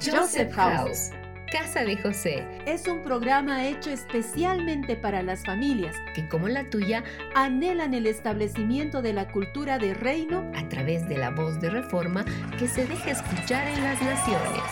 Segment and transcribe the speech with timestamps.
[0.00, 1.10] Joseph House.
[1.50, 7.02] Casa de José es un programa hecho especialmente para las familias que, como la tuya,
[7.34, 12.24] anhelan el establecimiento de la cultura de reino a través de la voz de reforma
[12.58, 14.62] que se deja escuchar en las naciones.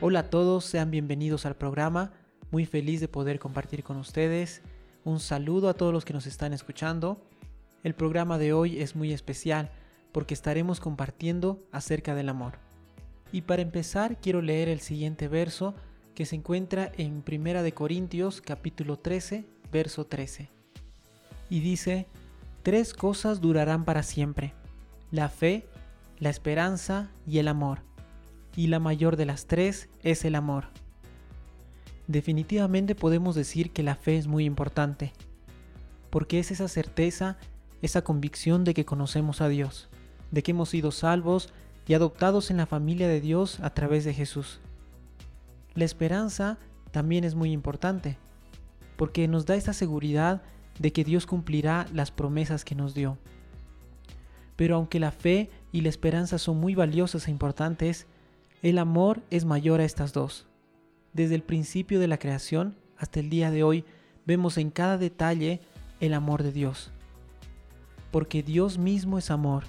[0.00, 2.12] Hola a todos, sean bienvenidos al programa.
[2.52, 4.62] Muy feliz de poder compartir con ustedes.
[5.04, 7.20] Un saludo a todos los que nos están escuchando.
[7.82, 9.70] El programa de hoy es muy especial
[10.12, 12.54] porque estaremos compartiendo acerca del amor.
[13.30, 15.74] Y para empezar quiero leer el siguiente verso
[16.14, 20.48] que se encuentra en Primera de Corintios capítulo 13, verso 13.
[21.50, 22.06] Y dice,
[22.62, 24.54] tres cosas durarán para siempre,
[25.10, 25.66] la fe,
[26.18, 27.80] la esperanza y el amor.
[28.56, 30.68] Y la mayor de las tres es el amor.
[32.06, 35.12] Definitivamente podemos decir que la fe es muy importante,
[36.10, 37.38] porque es esa certeza,
[37.80, 39.88] esa convicción de que conocemos a Dios,
[40.30, 41.52] de que hemos sido salvos
[41.88, 44.60] y adoptados en la familia de Dios a través de Jesús.
[45.74, 46.58] La esperanza
[46.90, 48.18] también es muy importante,
[48.96, 50.42] porque nos da esa seguridad
[50.78, 53.18] de que Dios cumplirá las promesas que nos dio.
[54.56, 58.06] Pero aunque la fe y la esperanza son muy valiosas e importantes,
[58.62, 60.46] el amor es mayor a estas dos.
[61.14, 63.84] Desde el principio de la creación hasta el día de hoy
[64.26, 65.60] vemos en cada detalle
[66.00, 66.90] el amor de Dios.
[68.10, 69.62] Porque Dios mismo es amor.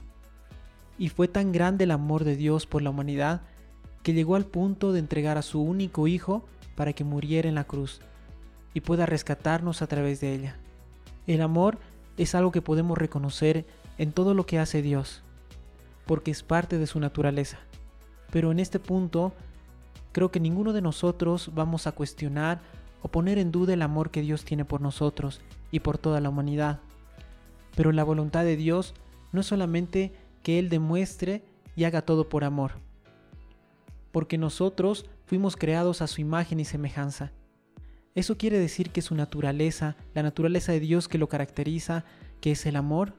[0.97, 3.41] Y fue tan grande el amor de Dios por la humanidad
[4.01, 7.63] que llegó al punto de entregar a su único Hijo para que muriera en la
[7.63, 8.01] cruz
[8.73, 10.55] y pueda rescatarnos a través de ella.
[11.27, 11.77] El amor
[12.17, 13.65] es algo que podemos reconocer
[13.99, 15.21] en todo lo que hace Dios,
[16.07, 17.59] porque es parte de su naturaleza.
[18.31, 19.33] Pero en este punto
[20.15, 22.61] Creo que ninguno de nosotros vamos a cuestionar
[23.01, 25.41] o poner en duda el amor que Dios tiene por nosotros
[25.71, 26.79] y por toda la humanidad.
[27.75, 28.93] Pero la voluntad de Dios
[29.33, 31.43] no es solamente que Él demuestre
[31.75, 32.75] y haga todo por amor,
[34.13, 37.33] porque nosotros fuimos creados a su imagen y semejanza.
[38.13, 42.05] Eso quiere decir que su naturaleza, la naturaleza de Dios que lo caracteriza,
[42.39, 43.15] que es el amor,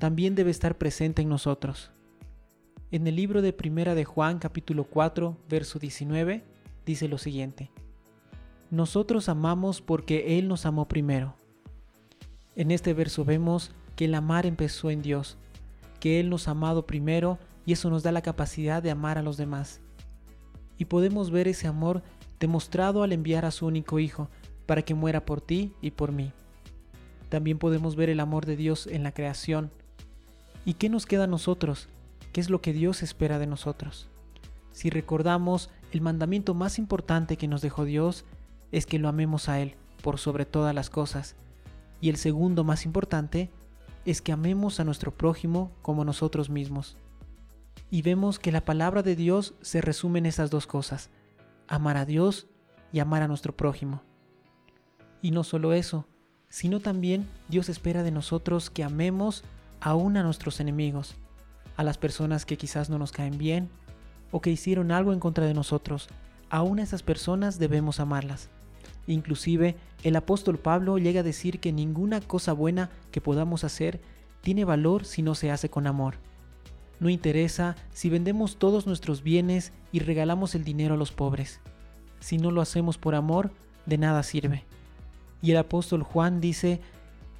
[0.00, 1.92] también debe estar presente en nosotros.
[2.96, 6.42] En el libro de Primera de Juan capítulo 4, verso 19,
[6.86, 7.70] dice lo siguiente.
[8.70, 11.34] Nosotros amamos porque Él nos amó primero.
[12.54, 15.36] En este verso vemos que el amar empezó en Dios,
[16.00, 19.22] que Él nos ha amado primero y eso nos da la capacidad de amar a
[19.22, 19.82] los demás.
[20.78, 22.02] Y podemos ver ese amor
[22.40, 24.30] demostrado al enviar a su único Hijo
[24.64, 26.32] para que muera por ti y por mí.
[27.28, 29.70] También podemos ver el amor de Dios en la creación.
[30.64, 31.90] ¿Y qué nos queda a nosotros?
[32.36, 34.10] Qué es lo que Dios espera de nosotros.
[34.70, 38.26] Si recordamos, el mandamiento más importante que nos dejó Dios
[38.72, 41.34] es que lo amemos a Él por sobre todas las cosas.
[41.98, 43.48] Y el segundo más importante
[44.04, 46.98] es que amemos a nuestro prójimo como nosotros mismos.
[47.90, 51.08] Y vemos que la palabra de Dios se resume en esas dos cosas,
[51.68, 52.48] amar a Dios
[52.92, 54.02] y amar a nuestro prójimo.
[55.22, 56.06] Y no solo eso,
[56.50, 59.42] sino también Dios espera de nosotros que amemos
[59.80, 61.16] aún a nuestros enemigos
[61.76, 63.68] a las personas que quizás no nos caen bien
[64.30, 66.08] o que hicieron algo en contra de nosotros.
[66.50, 68.48] Aún a esas personas debemos amarlas.
[69.06, 74.00] Inclusive el apóstol Pablo llega a decir que ninguna cosa buena que podamos hacer
[74.40, 76.14] tiene valor si no se hace con amor.
[76.98, 81.60] No interesa si vendemos todos nuestros bienes y regalamos el dinero a los pobres.
[82.20, 83.52] Si no lo hacemos por amor,
[83.84, 84.64] de nada sirve.
[85.42, 86.80] Y el apóstol Juan dice,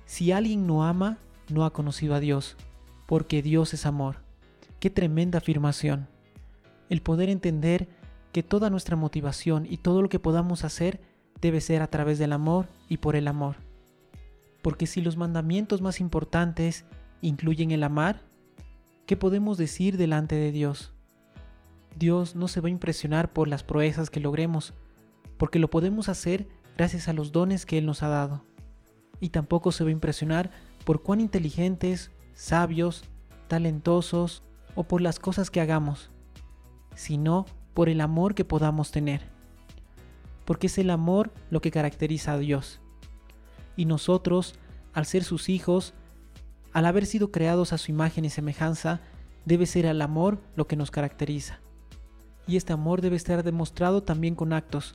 [0.05, 1.19] si alguien no ama,
[1.49, 2.57] no ha conocido a Dios,
[3.07, 4.26] porque Dios es amor.
[4.81, 6.09] Qué tremenda afirmación.
[6.91, 7.89] El poder entender
[8.33, 11.01] que toda nuestra motivación y todo lo que podamos hacer
[11.41, 13.57] debe ser a través del amor y por el amor.
[14.63, 16.85] Porque si los mandamientos más importantes
[17.23, 18.21] incluyen el amar,
[19.07, 20.93] ¿qué podemos decir delante de Dios?
[21.99, 24.75] Dios no se va a impresionar por las proezas que logremos,
[25.39, 28.45] porque lo podemos hacer gracias a los dones que Él nos ha dado.
[29.21, 30.51] Y tampoco se va a impresionar
[30.85, 33.05] por cuán inteligentes, sabios,
[33.49, 34.43] talentosos
[34.77, 36.11] o por las cosas que hagamos,
[36.95, 39.23] sino por el amor que podamos tener.
[40.45, 42.81] Porque es el amor lo que caracteriza a Dios.
[43.75, 44.55] Y nosotros,
[44.93, 45.95] al ser sus hijos,
[46.73, 49.01] al haber sido creados a su imagen y semejanza,
[49.45, 51.59] debe ser el amor lo que nos caracteriza.
[52.47, 54.95] Y este amor debe estar demostrado también con actos,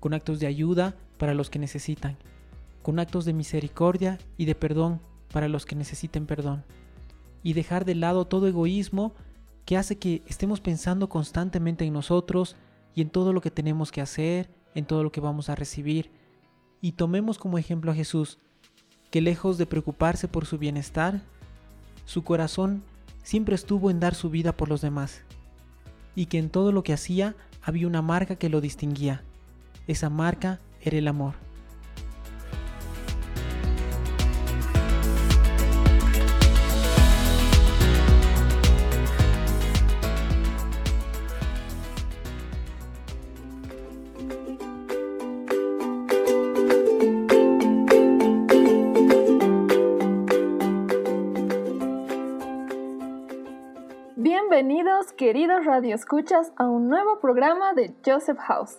[0.00, 2.16] con actos de ayuda para los que necesitan,
[2.82, 5.00] con actos de misericordia y de perdón
[5.32, 6.64] para los que necesiten perdón
[7.46, 9.14] y dejar de lado todo egoísmo
[9.64, 12.56] que hace que estemos pensando constantemente en nosotros
[12.92, 16.10] y en todo lo que tenemos que hacer, en todo lo que vamos a recibir.
[16.80, 18.38] Y tomemos como ejemplo a Jesús,
[19.12, 21.22] que lejos de preocuparse por su bienestar,
[22.04, 22.82] su corazón
[23.22, 25.22] siempre estuvo en dar su vida por los demás,
[26.16, 29.22] y que en todo lo que hacía había una marca que lo distinguía.
[29.86, 31.45] Esa marca era el amor.
[55.96, 58.76] Radioescuchas, a un nuevo programa de Joseph House.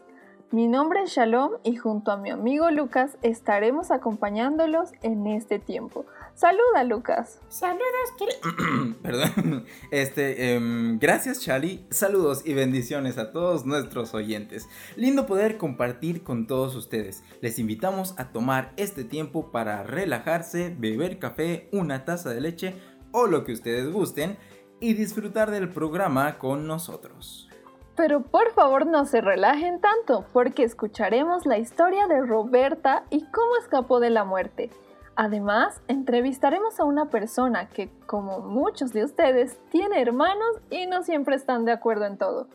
[0.52, 6.06] Mi nombre es Shalom y junto a mi amigo Lucas estaremos acompañándolos en este tiempo.
[6.36, 7.42] Saluda, Lucas.
[7.50, 9.66] Saludos, Perdón.
[9.90, 11.88] Este, em, gracias, Charlie.
[11.90, 14.70] Saludos y bendiciones a todos nuestros oyentes.
[14.96, 17.24] Lindo poder compartir con todos ustedes.
[17.42, 22.76] Les invitamos a tomar este tiempo para relajarse, beber café, una taza de leche
[23.12, 24.38] o lo que ustedes gusten
[24.80, 27.50] y disfrutar del programa con nosotros.
[27.96, 33.58] Pero por favor no se relajen tanto, porque escucharemos la historia de Roberta y cómo
[33.60, 34.70] escapó de la muerte.
[35.16, 41.36] Además, entrevistaremos a una persona que, como muchos de ustedes, tiene hermanos y no siempre
[41.36, 42.48] están de acuerdo en todo.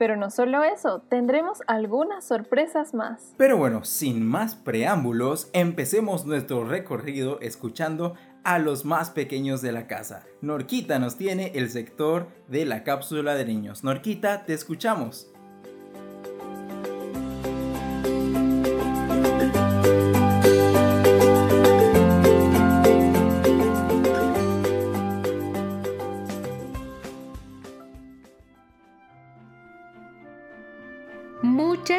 [0.00, 3.34] Pero no solo eso, tendremos algunas sorpresas más.
[3.36, 9.86] Pero bueno, sin más preámbulos, empecemos nuestro recorrido escuchando a los más pequeños de la
[9.86, 10.24] casa.
[10.40, 13.84] Norquita nos tiene el sector de la cápsula de niños.
[13.84, 15.30] Norquita, te escuchamos.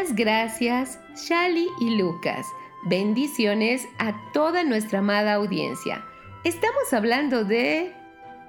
[0.09, 2.47] Gracias, Shali y Lucas.
[2.83, 6.03] Bendiciones a toda nuestra amada audiencia.
[6.43, 7.93] Estamos hablando de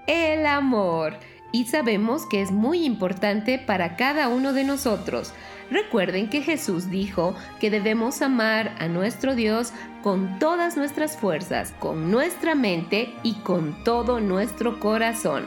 [0.06, 1.14] el amor
[1.52, 5.34] y sabemos que es muy importante para cada uno de nosotros.
[5.70, 12.10] Recuerden que Jesús dijo que debemos amar a nuestro Dios con todas nuestras fuerzas, con
[12.10, 15.44] nuestra mente y con todo nuestro corazón.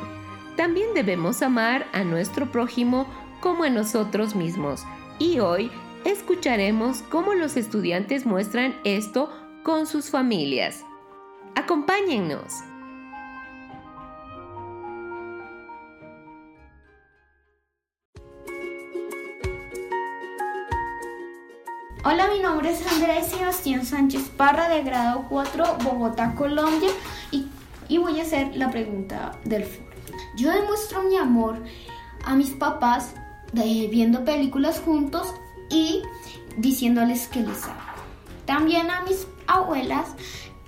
[0.56, 3.08] También debemos amar a nuestro prójimo
[3.42, 4.86] como a nosotros mismos.
[5.18, 5.72] Y hoy
[6.06, 9.30] escucharemos cómo los estudiantes muestran esto
[9.64, 10.86] con sus familias.
[11.56, 12.54] Acompáñennos.
[22.04, 26.92] Hola, mi nombre es Andrés Sebastián Sánchez Parra de grado 4, Bogotá, Colombia,
[27.32, 27.48] y,
[27.88, 29.90] y voy a hacer la pregunta del foro.
[30.38, 31.64] Yo demuestro mi amor
[32.24, 33.16] a mis papás
[33.54, 35.34] viendo películas juntos
[35.70, 36.02] y
[36.58, 37.80] diciéndoles que les amo.
[38.46, 40.16] También a mis abuelas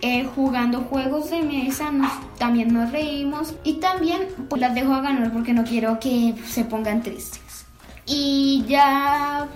[0.02, 1.92] eh, jugando juegos de mesa,
[2.38, 6.66] también nos reímos y también pues, las dejo a ganar porque no quiero que se
[6.66, 7.66] pongan tristes.
[8.06, 9.48] Y ya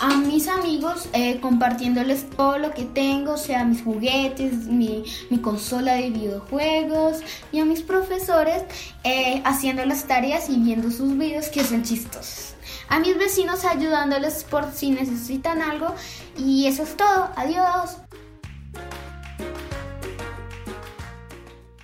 [0.00, 5.04] a mis amigos eh, compartiéndoles todo lo que tengo, sea, mis juguetes, mi,
[5.40, 7.18] consola de videojuegos
[7.52, 8.64] y a mis profesores
[9.04, 12.55] eh, haciendo las tareas y viendo sus videos que son chistosos.
[12.88, 15.94] A mis vecinos ayudándoles por si necesitan algo
[16.36, 17.30] y eso es todo.
[17.36, 17.96] Adiós.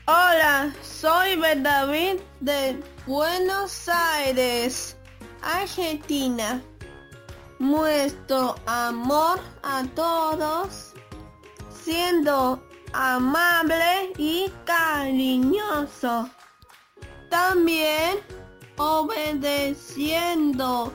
[0.06, 4.96] Hola, soy David de Buenos Aires,
[5.42, 6.62] Argentina.
[7.58, 10.92] Muestro amor a todos,
[11.84, 12.62] siendo
[12.92, 16.28] amable y cariñoso.
[17.30, 18.18] También
[18.76, 20.92] obedeciendo.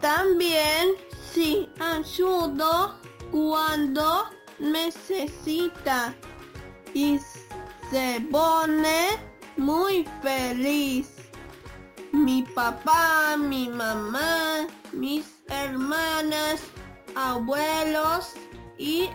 [0.00, 0.94] También
[1.32, 2.94] si ayudo
[3.30, 6.14] cuando necesita.
[6.94, 7.18] Y
[7.90, 9.18] se pone
[9.56, 11.10] muy feliz.
[12.12, 16.62] Mi papá, mi mamá, mis hermanas,
[17.14, 18.32] abuelos
[18.78, 19.10] y,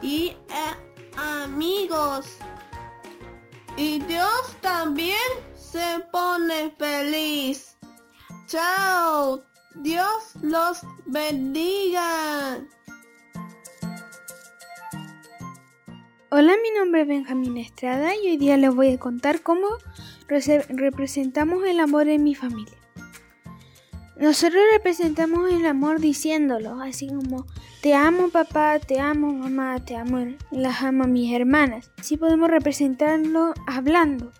[0.00, 2.26] y eh, amigos.
[3.76, 5.18] Y Dios también
[5.56, 7.73] se pone feliz.
[8.46, 9.42] Chao.
[9.76, 12.58] Dios los bendiga.
[16.30, 19.66] Hola, mi nombre es Benjamín Estrada y hoy día les voy a contar cómo
[20.28, 22.76] representamos el amor en mi familia.
[24.16, 27.46] Nosotros representamos el amor diciéndolo, así como
[27.80, 31.90] te amo papá, te amo mamá, te amo, las amo mis hermanas.
[31.98, 34.32] Así podemos representarlo hablando.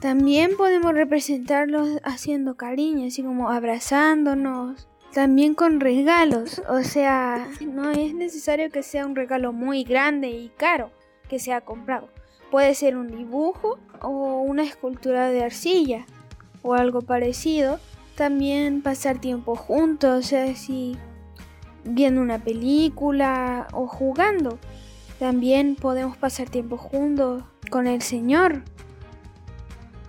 [0.00, 8.14] También podemos representarlo haciendo cariño, así como abrazándonos, también con regalos, o sea, no es
[8.14, 10.90] necesario que sea un regalo muy grande y caro.
[11.28, 12.08] que se ha comprado.
[12.50, 16.06] Puede ser un dibujo o una escultura de arcilla
[16.62, 17.80] o algo parecido.
[18.16, 20.96] También pasar tiempo juntos, o sea, si
[21.84, 24.58] viendo una película o jugando.
[25.18, 28.62] También podemos pasar tiempo juntos con el Señor.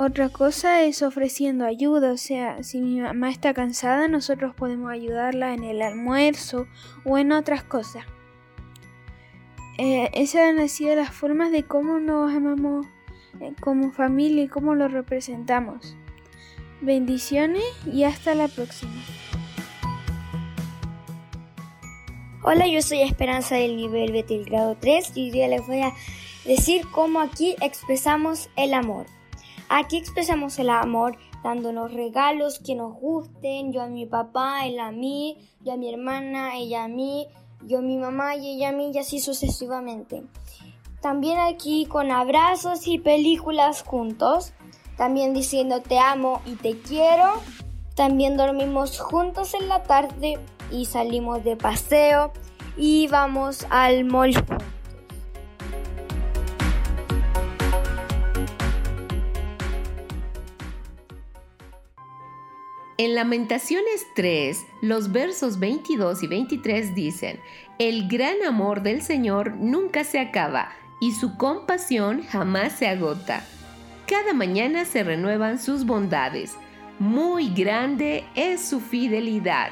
[0.01, 5.53] Otra cosa es ofreciendo ayuda, o sea, si mi mamá está cansada, nosotros podemos ayudarla
[5.53, 6.67] en el almuerzo
[7.03, 8.05] o en otras cosas.
[9.77, 12.85] Eh, esas han sido las formas de cómo nos amamos
[13.41, 15.97] eh, como familia y cómo lo representamos.
[16.79, 19.03] Bendiciones y hasta la próxima.
[22.41, 25.93] Hola, yo soy Esperanza del nivel Betel grado 3 y hoy día les voy a
[26.45, 29.18] decir cómo aquí expresamos el amor.
[29.69, 34.91] Aquí expresamos el amor dándonos regalos que nos gusten, yo a mi papá, él a
[34.91, 37.27] mí, yo a mi hermana, ella a mí,
[37.67, 40.23] yo a mi mamá y ella a mí y así sucesivamente.
[41.01, 44.53] También aquí con abrazos y películas juntos,
[44.97, 47.33] también diciendo te amo y te quiero.
[47.95, 50.39] También dormimos juntos en la tarde
[50.71, 52.31] y salimos de paseo
[52.75, 54.33] y vamos al mall
[62.99, 67.39] En Lamentaciones 3, los versos 22 y 23 dicen,
[67.77, 73.45] El gran amor del Señor nunca se acaba y su compasión jamás se agota.
[74.05, 76.57] Cada mañana se renuevan sus bondades.
[76.99, 79.69] Muy grande es su fidelidad.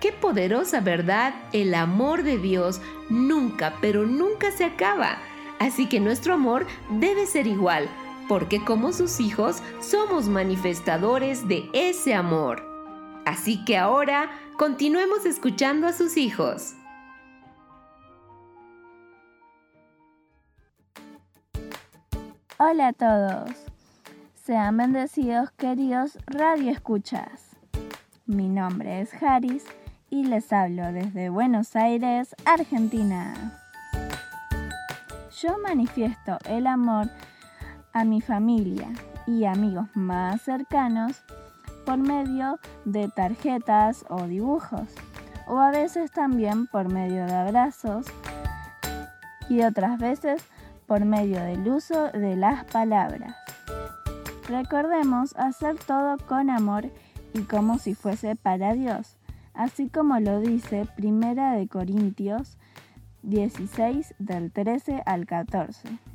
[0.00, 5.18] Qué poderosa verdad, el amor de Dios nunca, pero nunca se acaba.
[5.60, 6.66] Así que nuestro amor
[6.98, 7.88] debe ser igual
[8.30, 12.62] porque como sus hijos somos manifestadores de ese amor.
[13.26, 16.74] Así que ahora continuemos escuchando a sus hijos.
[22.56, 23.50] Hola a todos.
[24.44, 27.56] Sean bendecidos queridos Radio Escuchas.
[28.26, 29.64] Mi nombre es Haris
[30.08, 33.60] y les hablo desde Buenos Aires, Argentina.
[35.42, 37.10] Yo manifiesto el amor
[37.92, 38.88] a mi familia
[39.26, 41.22] y amigos más cercanos
[41.84, 44.88] por medio de tarjetas o dibujos,
[45.46, 48.06] o a veces también por medio de abrazos
[49.48, 50.44] y otras veces
[50.86, 53.34] por medio del uso de las palabras.
[54.48, 56.90] Recordemos hacer todo con amor
[57.34, 59.16] y como si fuese para Dios,
[59.54, 62.58] así como lo dice Primera de Corintios
[63.22, 66.09] 16 del 13 al 14.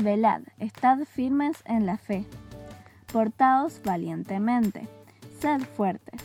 [0.00, 2.24] Velad, estad firmes en la fe,
[3.12, 4.86] portaos valientemente,
[5.40, 6.20] sed fuertes.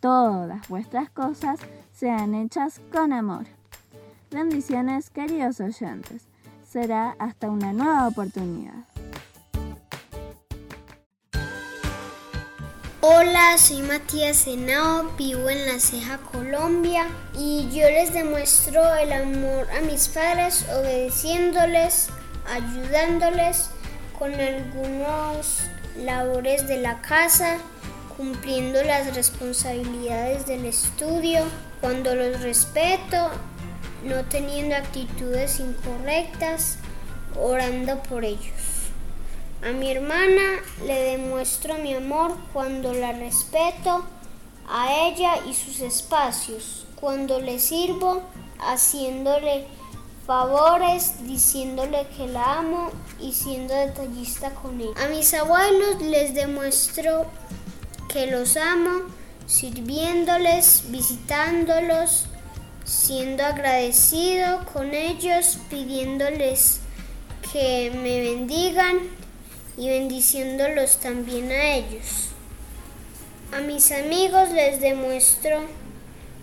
[0.00, 1.60] Todas vuestras cosas
[1.92, 3.44] sean hechas con amor.
[4.30, 6.22] Bendiciones, queridos oyentes.
[6.66, 8.86] Será hasta una nueva oportunidad.
[13.02, 17.06] Hola, soy Matías Senao, vivo en La Ceja, Colombia
[17.38, 22.08] y yo les demuestro el amor a mis padres obedeciéndoles
[22.50, 23.70] ayudándoles
[24.18, 25.62] con algunos
[25.96, 27.58] labores de la casa,
[28.16, 31.44] cumpliendo las responsabilidades del estudio,
[31.80, 33.30] cuando los respeto,
[34.04, 36.78] no teniendo actitudes incorrectas,
[37.40, 38.78] orando por ellos.
[39.62, 44.04] A mi hermana le demuestro mi amor cuando la respeto,
[44.68, 48.22] a ella y sus espacios, cuando le sirvo,
[48.60, 49.66] haciéndole
[50.28, 54.90] favores diciéndole que la amo y siendo detallista con él.
[55.02, 57.24] A mis abuelos les demuestro
[58.10, 59.06] que los amo
[59.46, 62.26] sirviéndoles, visitándolos,
[62.84, 66.80] siendo agradecido con ellos, pidiéndoles
[67.50, 68.98] que me bendigan
[69.78, 72.28] y bendiciéndolos también a ellos.
[73.56, 75.62] A mis amigos les demuestro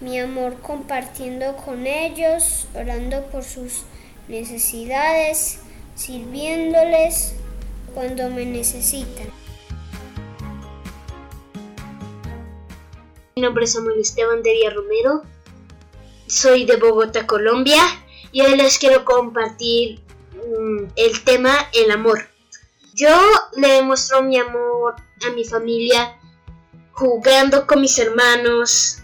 [0.06, 3.82] mi amor compartiendo con ellos, orando por sus
[4.28, 5.62] necesidades,
[5.96, 7.34] sirviéndoles
[7.96, 9.28] cuando me necesitan.
[13.36, 15.24] Mi nombre es Samuel Esteban de Villa Romero,
[16.28, 17.82] soy de Bogotá, Colombia,
[18.32, 20.02] y hoy les quiero compartir
[20.34, 22.30] mm, el tema el amor.
[22.94, 23.10] Yo
[23.58, 24.98] le demuestro mi amor
[25.28, 26.16] a mi familia
[26.92, 29.02] jugando con mis hermanos,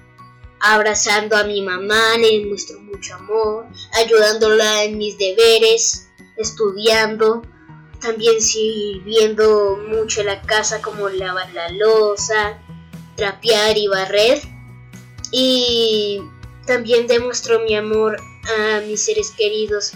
[0.62, 7.42] abrazando a mi mamá, le muestro mucho amor, ayudándola en mis deberes, estudiando,
[8.00, 12.60] también sirviendo mucho en la casa como lavar la losa,
[13.16, 14.42] trapear y barrer.
[15.32, 16.22] Y
[16.66, 19.94] también demuestro mi amor a mis seres queridos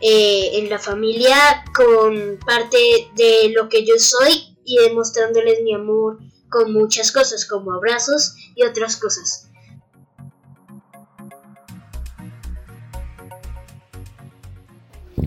[0.00, 6.18] eh, en la familia con parte de lo que yo soy y demostrándoles mi amor
[6.50, 9.43] con muchas cosas como abrazos y otras cosas.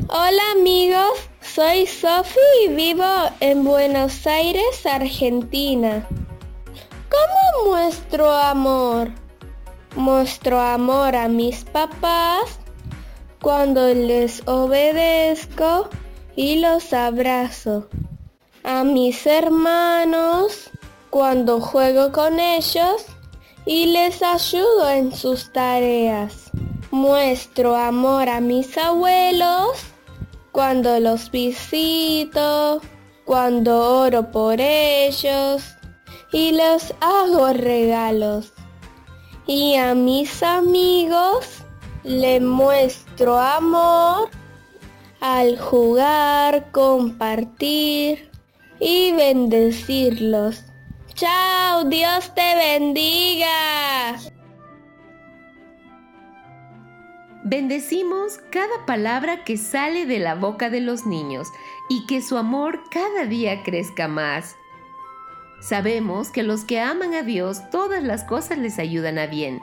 [0.09, 3.03] Hola amigos, soy Sofi y vivo
[3.41, 6.07] en Buenos Aires, Argentina.
[7.09, 9.11] ¿Cómo muestro amor?
[9.97, 12.57] Muestro amor a mis papás
[13.41, 15.89] cuando les obedezco
[16.37, 17.89] y los abrazo.
[18.63, 20.69] A mis hermanos
[21.09, 23.05] cuando juego con ellos
[23.65, 26.49] y les ayudo en sus tareas.
[26.91, 29.96] Muestro amor a mis abuelos
[30.57, 32.81] cuando los visito,
[33.25, 35.61] cuando oro por ellos
[36.33, 38.53] y les hago regalos.
[39.45, 41.63] Y a mis amigos
[42.03, 44.31] le muestro amor
[45.21, 48.31] al jugar, compartir
[48.79, 50.63] y bendecirlos.
[51.13, 54.17] Chao, Dios te bendiga.
[57.49, 61.47] Bendecimos cada palabra que sale de la boca de los niños
[61.87, 64.57] y que su amor cada día crezca más.
[65.61, 69.61] Sabemos que los que aman a Dios todas las cosas les ayudan a bien.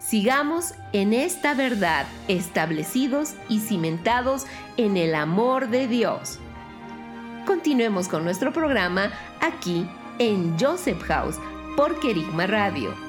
[0.00, 4.44] Sigamos en esta verdad, establecidos y cimentados
[4.76, 6.40] en el amor de Dios.
[7.46, 9.88] Continuemos con nuestro programa aquí
[10.18, 11.36] en Joseph House
[11.76, 13.03] por Kerigma Radio.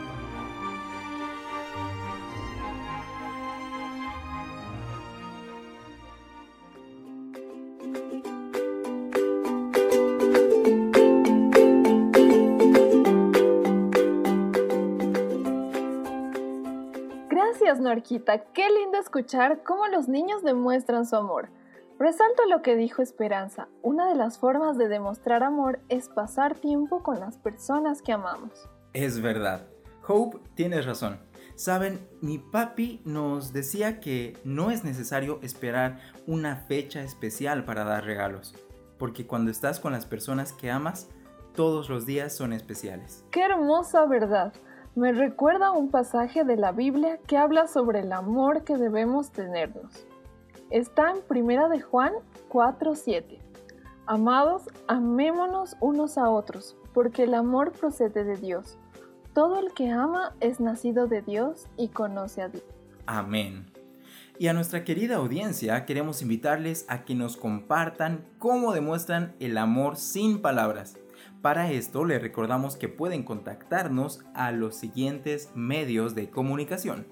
[17.85, 18.39] Norquita.
[18.51, 21.49] Qué lindo escuchar cómo los niños demuestran su amor.
[21.97, 23.69] Resalto lo que dijo Esperanza.
[23.81, 28.51] Una de las formas de demostrar amor es pasar tiempo con las personas que amamos.
[28.91, 29.67] Es verdad.
[30.07, 31.19] Hope, tienes razón.
[31.55, 38.03] Saben, mi papi nos decía que no es necesario esperar una fecha especial para dar
[38.03, 38.53] regalos,
[38.97, 41.07] porque cuando estás con las personas que amas,
[41.55, 43.23] todos los días son especiales.
[43.31, 44.53] Qué hermosa verdad.
[44.95, 50.07] Me recuerda un pasaje de la Biblia que habla sobre el amor que debemos tenernos.
[50.69, 52.13] Está en Primera de Juan
[52.47, 53.39] 4:7.
[54.05, 58.77] Amados, amémonos unos a otros, porque el amor procede de Dios.
[59.33, 62.63] Todo el que ama es nacido de Dios y conoce a Dios.
[63.05, 63.65] Amén.
[64.39, 69.97] Y a nuestra querida audiencia queremos invitarles a que nos compartan cómo demuestran el amor
[69.97, 70.97] sin palabras.
[71.45, 77.05] Para esto les recordamos que pueden contactarnos a los siguientes medios de comunicación.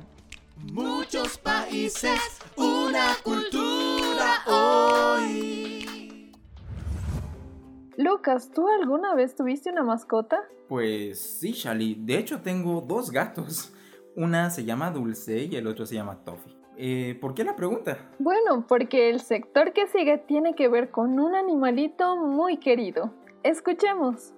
[0.70, 2.20] Muchos países,
[2.56, 6.30] una cultura hoy.
[7.96, 10.42] Lucas, ¿tú alguna vez tuviste una mascota?
[10.68, 11.94] Pues sí, Shali.
[11.94, 13.72] De hecho, tengo dos gatos.
[14.14, 16.55] Una se llama Dulce y el otro se llama Toffee.
[16.78, 18.10] Eh, ¿Por qué la pregunta?
[18.18, 23.14] Bueno, porque el sector que sigue tiene que ver con un animalito muy querido.
[23.42, 24.34] Escuchemos.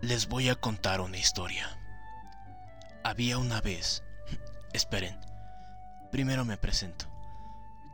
[0.00, 1.78] Les voy a contar una historia.
[3.04, 4.02] Había una vez...
[4.72, 5.18] Esperen.
[6.10, 7.04] Primero me presento.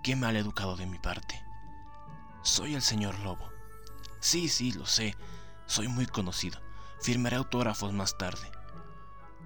[0.04, 1.42] Qué mal educado de mi parte.
[2.42, 3.50] Soy el señor Lobo.
[4.20, 5.16] Sí, sí, lo sé.
[5.66, 6.60] Soy muy conocido.
[7.00, 8.48] Firmaré autógrafos más tarde.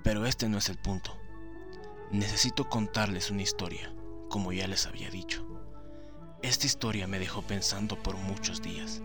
[0.04, 1.16] Pero este no es el punto.
[2.10, 3.90] Necesito contarles una historia,
[4.28, 5.42] como ya les había dicho.
[6.42, 9.00] Esta historia me dejó pensando por muchos días.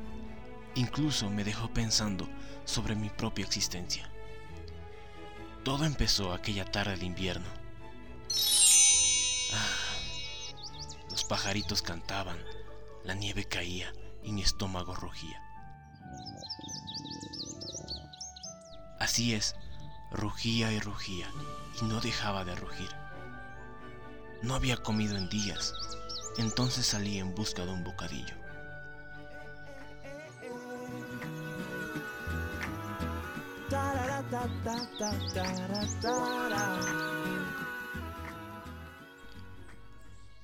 [0.76, 2.28] Incluso me dejó pensando
[2.66, 4.12] sobre mi propia existencia.
[5.64, 7.67] Todo empezó aquella tarde de invierno.
[11.28, 12.38] Pajaritos cantaban,
[13.04, 15.42] la nieve caía y mi estómago rugía.
[19.00, 19.56] Así es,
[20.12, 21.30] Rugía y rugía
[21.82, 22.90] y no dejaba de rugir.
[24.42, 25.74] No había comido en días,
[26.38, 28.36] entonces salí en busca de un bocadillo.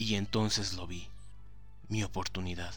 [0.03, 1.07] Y entonces lo vi,
[1.87, 2.75] mi oportunidad.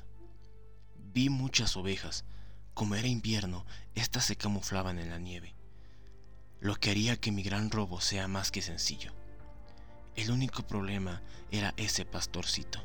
[1.12, 2.24] Vi muchas ovejas.
[2.72, 5.52] Como era invierno, éstas se camuflaban en la nieve,
[6.60, 9.12] lo que haría que mi gran robo sea más que sencillo.
[10.14, 12.80] El único problema era ese pastorcito.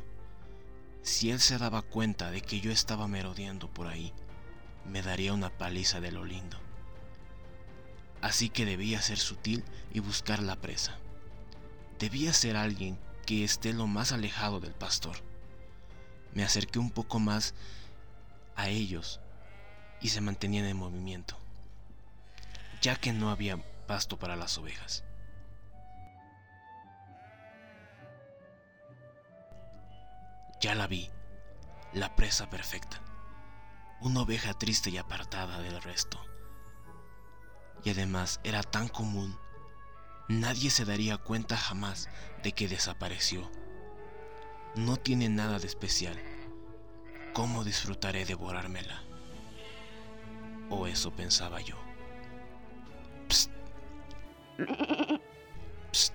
[1.04, 4.12] Si él se daba cuenta de que yo estaba merodeando por ahí,
[4.88, 6.58] me daría una paliza de lo lindo.
[8.24, 10.98] Así que debía ser sutil y buscar la presa.
[12.00, 15.18] Debía ser alguien que esté lo más alejado del pastor.
[16.34, 17.54] Me acerqué un poco más
[18.56, 19.20] a ellos
[20.02, 21.38] y se mantenían en movimiento,
[22.82, 23.58] ya que no había
[23.88, 25.04] pasto para las ovejas.
[30.62, 31.10] Ya la vi,
[31.94, 33.02] la presa perfecta,
[34.00, 36.20] una oveja triste y apartada del resto.
[37.84, 39.40] Y además era tan común,
[40.40, 42.10] nadie se daría cuenta jamás
[42.44, 43.50] de que desapareció.
[44.76, 46.18] No tiene nada de especial.
[47.34, 49.04] ¿Cómo disfrutaré devorármela?
[50.70, 51.76] O eso pensaba yo.
[53.28, 53.52] Psst.
[55.92, 56.14] Psst.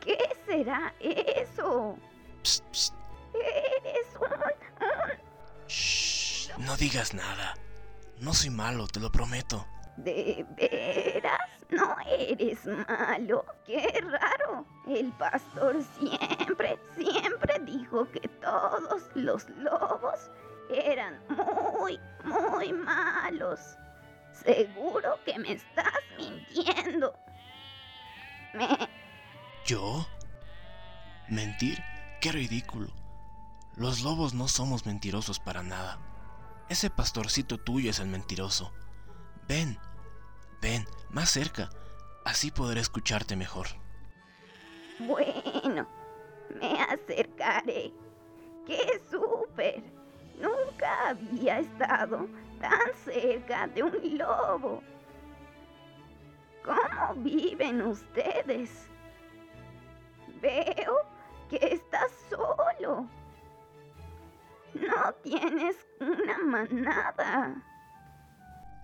[0.00, 1.98] ¿Qué será eso?
[2.42, 2.94] Psst, psst.
[3.34, 5.68] Eres un...
[5.68, 7.54] Shh, no digas nada.
[8.20, 9.66] No soy malo, te lo prometo.
[9.96, 11.40] ¿De veras?
[11.76, 13.44] No eres malo.
[13.66, 14.66] Qué raro.
[14.86, 20.30] El pastor siempre, siempre dijo que todos los lobos
[20.70, 23.60] eran muy, muy malos.
[24.32, 27.14] Seguro que me estás mintiendo.
[29.66, 30.06] ¿Yo?
[31.28, 31.82] ¿Mentir?
[32.20, 32.88] Qué ridículo.
[33.76, 35.98] Los lobos no somos mentirosos para nada.
[36.68, 38.72] Ese pastorcito tuyo es el mentiroso.
[39.48, 39.78] Ven,
[40.64, 41.68] ven, más cerca.
[42.24, 43.66] Así podré escucharte mejor.
[44.98, 45.86] Bueno,
[46.58, 47.92] me acercaré.
[48.66, 49.82] ¡Qué súper!
[50.40, 52.26] Nunca había estado
[52.62, 54.82] tan cerca de un lobo.
[56.64, 58.88] ¿Cómo viven ustedes?
[60.40, 60.96] Veo
[61.50, 63.06] que estás solo.
[64.72, 67.54] No tienes una manada.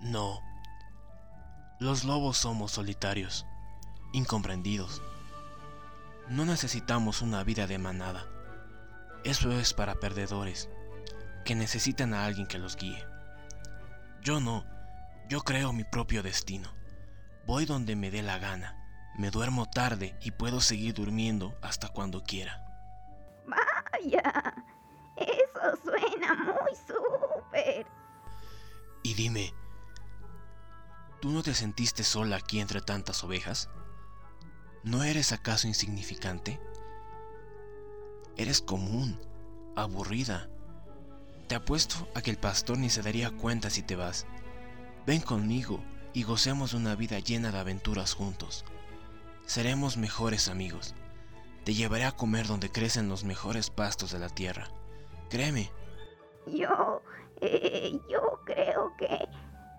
[0.03, 0.50] No.
[1.81, 3.47] Los lobos somos solitarios,
[4.13, 5.01] incomprendidos.
[6.29, 8.27] No necesitamos una vida de manada.
[9.25, 10.69] Eso es para perdedores,
[11.43, 13.03] que necesitan a alguien que los guíe.
[14.21, 14.67] Yo no,
[15.31, 16.69] yo creo mi propio destino.
[17.47, 18.77] Voy donde me dé la gana,
[19.17, 22.63] me duermo tarde y puedo seguir durmiendo hasta cuando quiera.
[23.47, 24.55] Vaya,
[25.17, 27.87] eso suena muy súper.
[29.03, 29.55] Y dime,
[31.21, 33.69] ¿tú no te sentiste sola aquí entre tantas ovejas?
[34.83, 36.61] ¿No eres acaso insignificante?
[38.37, 39.21] Eres común,
[39.77, 40.49] aburrida.
[41.49, 44.27] Te apuesto a que el pastor ni se daría cuenta si te vas.
[45.07, 48.65] Ven conmigo y gocemos de una vida llena de aventuras juntos.
[49.45, 50.95] Seremos mejores amigos.
[51.65, 54.69] Te llevaré a comer donde crecen los mejores pastos de la tierra.
[55.29, 55.71] Créeme.
[56.47, 57.03] Yo,
[57.41, 59.29] eh, yo creo que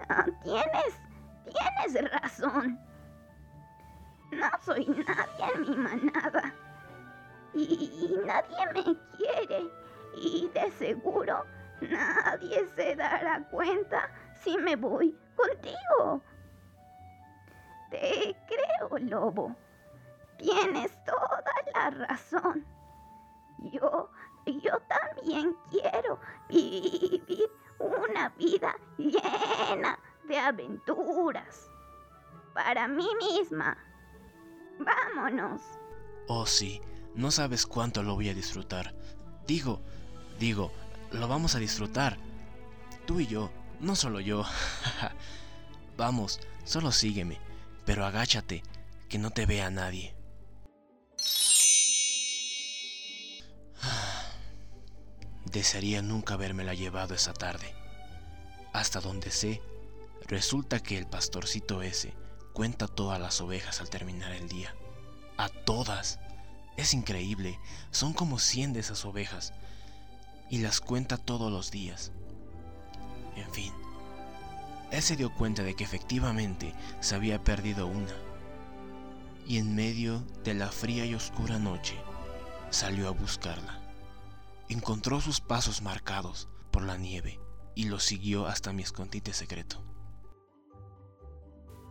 [0.09, 0.99] ah, tienes,
[1.45, 2.79] tienes razón.
[4.31, 6.53] No soy nadie en mi manada.
[7.53, 9.69] Y, nadie me quiere.
[10.15, 11.45] Y de seguro
[11.81, 16.21] nadie se dará cuenta si me voy contigo.
[17.89, 19.55] Te creo, lobo.
[20.37, 22.65] Tienes toda la razón.
[23.59, 24.09] Yo,
[24.45, 27.49] yo también quiero vivir
[27.79, 31.69] una vida llena de aventuras.
[32.53, 33.77] Para mí misma.
[34.79, 35.61] Vámonos.
[36.27, 36.81] Oh sí,
[37.15, 38.93] no sabes cuánto lo voy a disfrutar.
[39.47, 39.81] Digo,
[40.39, 40.71] digo,
[41.11, 42.17] lo vamos a disfrutar.
[43.05, 44.45] Tú y yo, no solo yo.
[45.97, 47.39] Vamos, solo sígueme,
[47.85, 48.63] pero agáchate,
[49.09, 50.15] que no te vea nadie.
[55.45, 57.75] Desearía nunca habérmela llevado esa tarde.
[58.73, 59.61] Hasta donde sé,
[60.31, 62.15] resulta que el pastorcito ese
[62.53, 64.73] cuenta todas las ovejas al terminar el día.
[65.37, 66.19] A todas.
[66.77, 67.59] Es increíble,
[67.91, 69.53] son como 100 de esas ovejas.
[70.49, 72.13] Y las cuenta todos los días.
[73.35, 73.73] En fin,
[74.89, 78.15] él se dio cuenta de que efectivamente se había perdido una,
[79.45, 81.95] y en medio de la fría y oscura noche
[82.69, 83.81] salió a buscarla.
[84.69, 87.39] Encontró sus pasos marcados por la nieve
[87.75, 89.90] y los siguió hasta mi escondite secreto.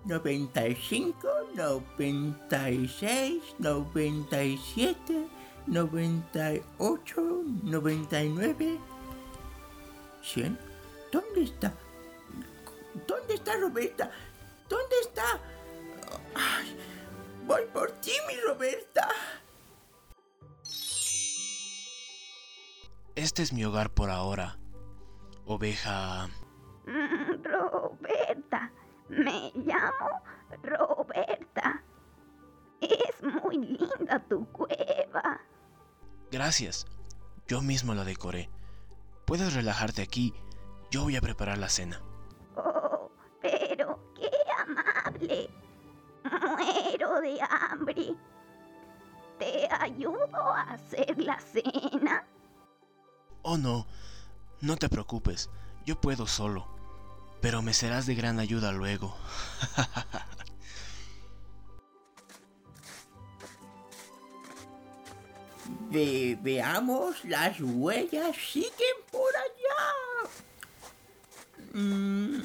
[0.04, 5.26] 95, 96, 97,
[5.66, 8.78] 98, 99,
[10.22, 10.58] 100.
[11.12, 11.74] ¿Dónde está?
[13.06, 14.10] ¿Dónde está Roberta?
[14.68, 15.40] ¿Dónde está?
[16.34, 16.76] Ay,
[17.46, 19.08] voy por ti, mi Roberta.
[23.14, 24.56] Este es mi hogar por ahora.
[25.44, 26.28] Oveja...
[27.44, 28.72] Roberta,
[29.10, 30.22] me llamo
[30.62, 31.82] Roberta.
[32.80, 35.40] Es muy linda tu cueva.
[36.30, 36.86] Gracias.
[37.46, 38.48] Yo mismo la decoré.
[39.26, 40.32] Puedes relajarte aquí.
[40.90, 42.00] Yo voy a preparar la cena.
[42.56, 43.10] Oh,
[43.42, 44.30] pero qué
[44.66, 45.50] amable.
[46.24, 48.14] Muero de hambre.
[49.38, 52.24] ¿Te ayudo a hacer la cena?
[53.42, 53.86] Oh no,
[54.60, 55.48] no te preocupes,
[55.86, 56.66] yo puedo solo,
[57.40, 59.16] pero me serás de gran ayuda luego.
[65.90, 70.30] Ve- veamos, las huellas siguen por allá.
[71.74, 72.42] Mm.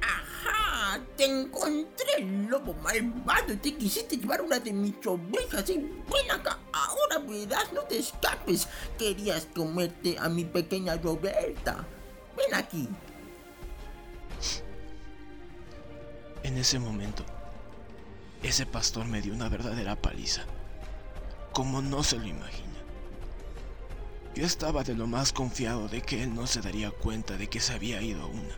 [0.00, 3.56] Ajá, te encontré, lobo malvado.
[3.58, 5.64] Te quisiste llevar una de mis ovejas.
[5.66, 6.58] Ven acá,
[7.72, 8.68] no te escapes.
[8.98, 11.86] Querías comerte a mi pequeña Roberta.
[12.36, 12.88] Ven aquí.
[16.42, 17.24] En ese momento,
[18.42, 20.42] ese pastor me dio una verdadera paliza.
[21.52, 22.66] Como no se lo imagina.
[24.34, 27.58] Yo estaba de lo más confiado de que él no se daría cuenta de que
[27.58, 28.54] se había ido una.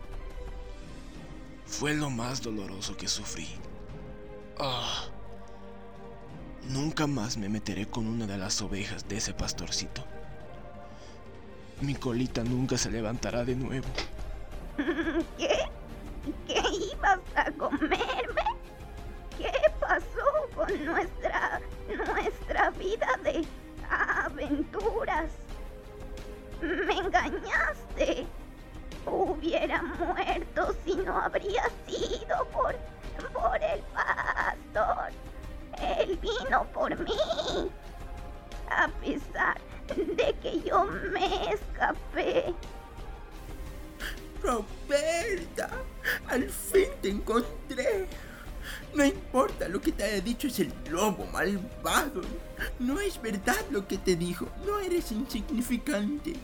[1.66, 3.48] Fue lo más doloroso que sufrí.
[4.58, 5.08] Ah.
[6.64, 10.04] Nunca más me meteré con una de las ovejas de ese pastorcito.
[11.80, 13.86] Mi colita nunca se levantará de nuevo.
[15.38, 15.58] ¿Qué?
[16.46, 18.42] ¿Qué ibas a comerme?
[19.38, 23.46] ¿Qué pasó con nuestra nuestra vida de
[23.88, 25.30] aventuras?
[26.60, 28.26] Me engañaste.
[29.06, 32.74] Hubiera muerto si no habría sido por
[33.32, 35.12] por el pastor.
[36.08, 37.12] Él vino por mí.
[38.70, 39.60] A pesar
[39.94, 42.54] de que yo me escapé.
[44.42, 45.70] Roberta,
[46.28, 48.06] al fin te encontré.
[48.94, 52.22] No importa lo que te haya dicho ese lobo malvado.
[52.78, 54.48] No es verdad lo que te dijo.
[54.64, 56.34] No eres insignificante.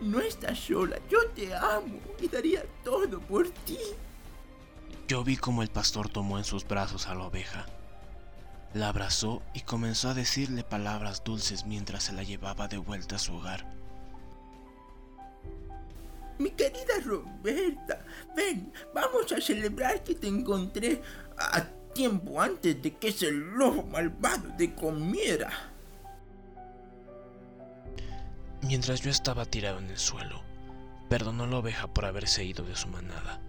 [0.00, 0.98] No estás sola.
[1.08, 3.78] Yo te amo y daría todo por ti.
[5.06, 7.66] Yo vi como el pastor tomó en sus brazos a la oveja.
[8.74, 13.18] La abrazó y comenzó a decirle palabras dulces mientras se la llevaba de vuelta a
[13.18, 13.66] su hogar.
[16.38, 18.04] Mi querida Roberta,
[18.36, 21.02] ven, vamos a celebrar que te encontré
[21.36, 25.50] a tiempo antes de que ese lobo malvado te comiera.
[28.62, 30.42] Mientras yo estaba tirado en el suelo,
[31.08, 33.40] perdonó a la oveja por haberse ido de su manada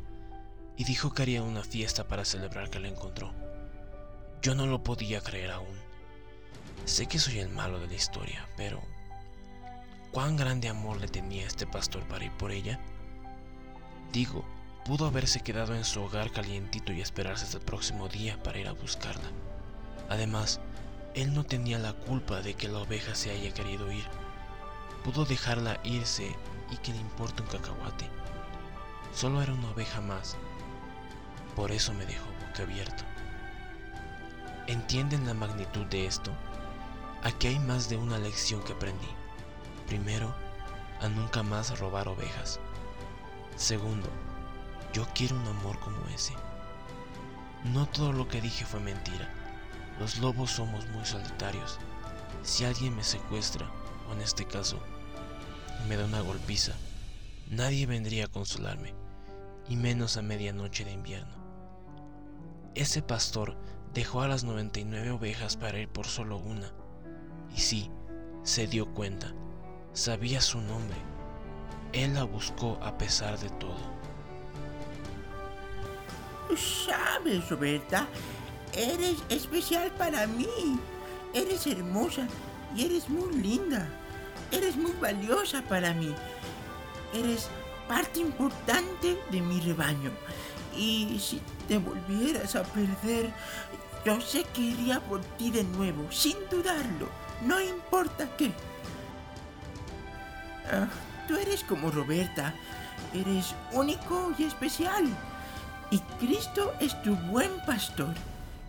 [0.78, 3.34] y dijo que haría una fiesta para celebrar que la encontró.
[4.42, 5.78] Yo no lo podía creer aún.
[6.86, 8.82] Sé que soy el malo de la historia, pero
[10.12, 12.80] ¿cuán grande amor le tenía este pastor para ir por ella?
[14.14, 14.46] Digo,
[14.86, 18.70] pudo haberse quedado en su hogar calientito y esperarse hasta el próximo día para ir
[18.70, 19.30] a buscarla.
[20.08, 20.62] Además,
[21.16, 24.06] él no tenía la culpa de que la oveja se haya querido ir.
[25.04, 26.34] Pudo dejarla irse
[26.72, 28.08] y que le importe un cacahuate.
[29.14, 30.38] Solo era una oveja más.
[31.58, 33.09] Por eso me dejó boquiabierto.
[34.70, 36.30] ¿Entienden la magnitud de esto?
[37.24, 39.08] Aquí hay más de una lección que aprendí.
[39.88, 40.32] Primero,
[41.02, 42.60] a nunca más robar ovejas.
[43.56, 44.08] Segundo,
[44.94, 46.36] yo quiero un amor como ese.
[47.64, 49.34] No todo lo que dije fue mentira.
[50.00, 51.80] Los lobos somos muy solitarios.
[52.44, 53.68] Si alguien me secuestra,
[54.08, 54.78] o en este caso,
[55.88, 56.74] me da una golpiza,
[57.50, 58.94] nadie vendría a consolarme,
[59.68, 61.34] y menos a medianoche de invierno.
[62.76, 63.58] Ese pastor
[63.94, 66.72] dejó a las 99 ovejas para ir por solo una.
[67.56, 67.92] Y sí,
[68.44, 69.34] se dio cuenta,
[69.94, 70.98] sabía su nombre.
[71.94, 74.00] Él la buscó a pesar de todo.
[76.56, 78.08] Sabes, Roberta,
[78.74, 80.80] eres especial para mí.
[81.34, 82.28] Eres hermosa
[82.76, 83.88] y eres muy linda.
[84.52, 86.14] Eres muy valiosa para mí.
[87.14, 87.50] Eres
[87.88, 90.12] parte importante de mi rebaño.
[90.76, 93.32] Y si te volvieras a perder,
[94.06, 97.10] yo sé que iría por ti de nuevo, sin dudarlo,
[97.46, 98.52] no importa qué.
[100.72, 100.88] Ah,
[101.28, 102.54] tú eres como Roberta,
[103.14, 105.06] eres único y especial.
[105.92, 108.14] Y Cristo es tu buen pastor.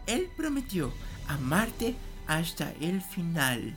[0.07, 0.93] Él prometió
[1.29, 1.95] amarte
[2.27, 3.77] hasta el final.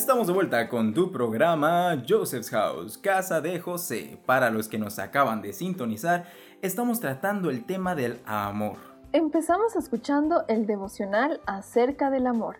[0.00, 4.18] Estamos de vuelta con tu programa Joseph's House, Casa de José.
[4.24, 6.24] Para los que nos acaban de sintonizar,
[6.62, 8.78] estamos tratando el tema del amor.
[9.12, 12.56] Empezamos escuchando el devocional acerca del amor.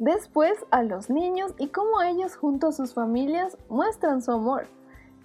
[0.00, 4.66] Después a los niños y cómo ellos junto a sus familias muestran su amor.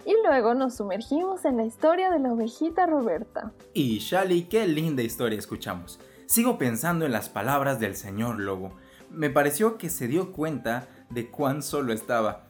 [0.04, 3.50] Y luego nos sumergimos en la historia de la ovejita Roberta.
[3.74, 5.98] Y Shali, qué linda historia escuchamos.
[6.26, 8.70] Sigo pensando en las palabras del señor Lobo.
[9.10, 12.46] Me pareció que se dio cuenta de cuán solo estaba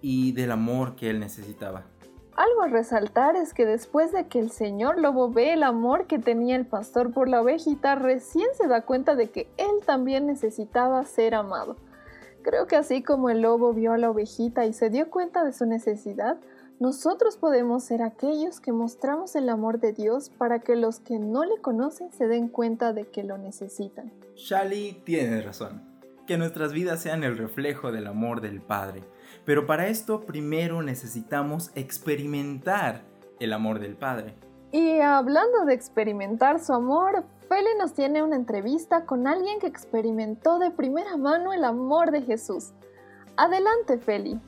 [0.00, 1.84] y del amor que él necesitaba.
[2.36, 6.20] Algo a resaltar es que después de que el señor lobo ve el amor que
[6.20, 11.04] tenía el pastor por la ovejita, recién se da cuenta de que él también necesitaba
[11.04, 11.76] ser amado.
[12.42, 15.52] Creo que así como el lobo vio a la ovejita y se dio cuenta de
[15.52, 16.38] su necesidad,
[16.78, 21.44] nosotros podemos ser aquellos que mostramos el amor de Dios para que los que no
[21.44, 24.12] le conocen se den cuenta de que lo necesitan.
[24.36, 25.87] Shali tiene razón.
[26.28, 29.02] Que nuestras vidas sean el reflejo del amor del Padre.
[29.46, 33.00] Pero para esto primero necesitamos experimentar
[33.40, 34.34] el amor del Padre.
[34.70, 40.58] Y hablando de experimentar su amor, Feli nos tiene una entrevista con alguien que experimentó
[40.58, 42.72] de primera mano el amor de Jesús.
[43.38, 44.38] Adelante, Feli.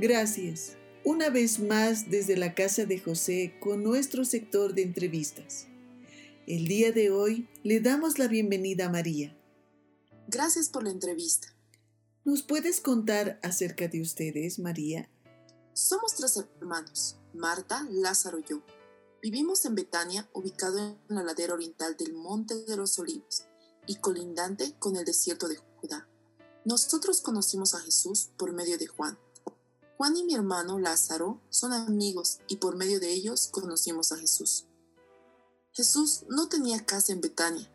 [0.00, 0.78] Gracias.
[1.04, 5.66] Una vez más desde la casa de José con nuestro sector de entrevistas.
[6.46, 9.36] El día de hoy le damos la bienvenida a María.
[10.26, 11.54] Gracias por la entrevista.
[12.24, 15.10] ¿Nos puedes contar acerca de ustedes, María?
[15.74, 18.62] Somos tres hermanos, Marta, Lázaro y yo.
[19.20, 20.78] Vivimos en Betania, ubicado
[21.10, 23.44] en la ladera oriental del Monte de los Olivos
[23.86, 26.08] y colindante con el desierto de Judá.
[26.64, 29.18] Nosotros conocimos a Jesús por medio de Juan.
[30.00, 34.64] Juan y mi hermano Lázaro son amigos y por medio de ellos conocimos a Jesús.
[35.72, 37.70] Jesús no tenía casa en Betania.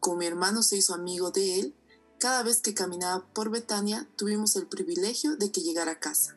[0.00, 1.76] Como mi hermano se hizo amigo de él,
[2.18, 6.36] cada vez que caminaba por Betania tuvimos el privilegio de que llegara a casa.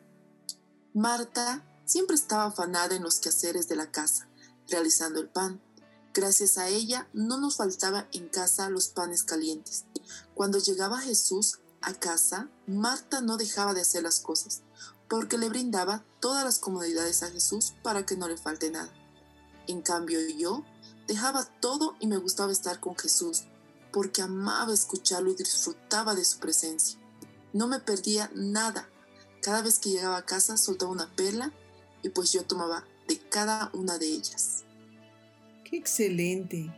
[0.94, 4.28] Marta siempre estaba afanada en los quehaceres de la casa,
[4.68, 5.60] realizando el pan.
[6.14, 9.86] Gracias a ella no nos faltaba en casa los panes calientes.
[10.36, 14.62] Cuando llegaba Jesús a casa, Marta no dejaba de hacer las cosas,
[15.12, 18.90] porque le brindaba todas las comodidades a Jesús para que no le falte nada.
[19.66, 20.64] En cambio yo
[21.06, 23.42] dejaba todo y me gustaba estar con Jesús,
[23.92, 26.98] porque amaba escucharlo y disfrutaba de su presencia.
[27.52, 28.88] No me perdía nada.
[29.42, 31.52] Cada vez que llegaba a casa soltaba una perla
[32.02, 34.64] y pues yo tomaba de cada una de ellas.
[35.62, 36.74] ¡Qué excelente!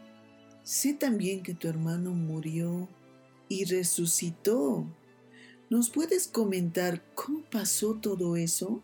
[0.65, 2.89] Sé también que tu hermano murió
[3.49, 4.89] y resucitó.
[5.71, 8.83] ¿Nos puedes comentar cómo pasó todo eso?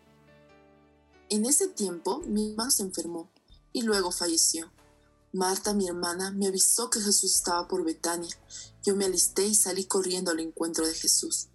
[1.29, 3.29] En ese tiempo mi hermano se enfermó
[3.71, 4.71] y luego falleció.
[5.31, 8.35] Marta, mi hermana, me avisó que Jesús estaba por Betania.
[8.83, 11.49] Yo me alisté y salí corriendo al encuentro de Jesús.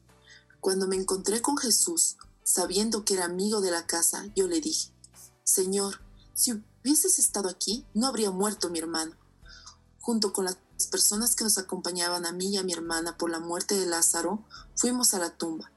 [0.60, 4.92] Cuando me encontré con Jesús, sabiendo que era amigo de la casa, yo le dije,
[5.42, 6.00] Señor,
[6.34, 9.16] si hubieses estado aquí, no habría muerto mi hermano.
[10.00, 10.44] Junto con
[10.76, 13.86] las personas que nos acompañaban a mí y a mi hermana por la muerte de
[13.86, 15.72] Lázaro, fuimos a la tumba.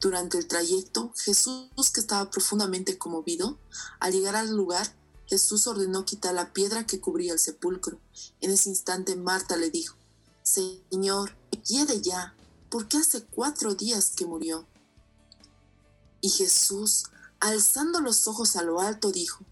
[0.00, 3.58] Durante el trayecto, Jesús, que estaba profundamente conmovido,
[4.00, 4.94] al llegar al lugar,
[5.26, 8.00] Jesús ordenó quitar la piedra que cubría el sepulcro.
[8.40, 9.96] En ese instante Marta le dijo,
[10.42, 11.36] Señor,
[11.66, 12.34] hiede ya,
[12.70, 14.66] porque hace cuatro días que murió.
[16.22, 17.04] Y Jesús,
[17.38, 19.44] alzando los ojos a lo alto, dijo,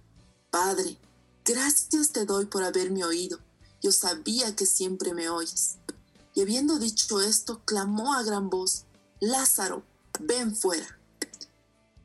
[0.50, 0.98] Padre,
[1.44, 3.40] gracias te doy por haberme oído.
[3.82, 5.76] Yo sabía que siempre me oyes.
[6.34, 8.84] Y habiendo dicho esto, clamó a gran voz,
[9.20, 9.84] Lázaro,
[10.20, 10.98] ven fuera.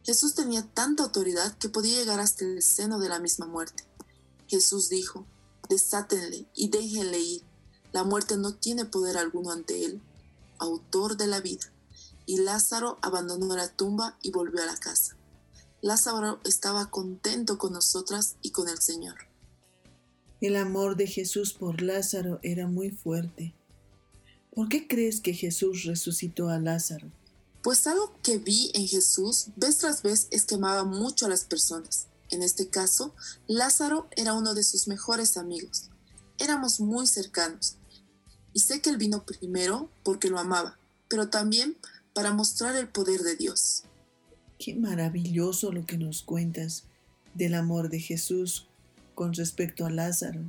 [0.03, 3.83] Jesús tenía tanta autoridad que podía llegar hasta el seno de la misma muerte.
[4.47, 5.25] Jesús dijo,
[5.69, 7.43] desátenle y déjenle ir.
[7.91, 10.01] La muerte no tiene poder alguno ante él,
[10.59, 11.71] autor de la vida.
[12.25, 15.17] Y Lázaro abandonó la tumba y volvió a la casa.
[15.81, 19.30] Lázaro estaba contento con nosotras y con el Señor.
[20.41, 23.53] El amor de Jesús por Lázaro era muy fuerte.
[24.55, 27.11] ¿Por qué crees que Jesús resucitó a Lázaro?
[27.61, 31.45] Pues algo que vi en Jesús vez tras vez es que amaba mucho a las
[31.45, 32.07] personas.
[32.31, 33.13] En este caso,
[33.45, 35.91] Lázaro era uno de sus mejores amigos.
[36.39, 37.77] Éramos muy cercanos.
[38.51, 41.77] Y sé que él vino primero porque lo amaba, pero también
[42.15, 43.83] para mostrar el poder de Dios.
[44.57, 46.85] Qué maravilloso lo que nos cuentas
[47.35, 48.70] del amor de Jesús
[49.21, 50.41] con respecto a Lázaro.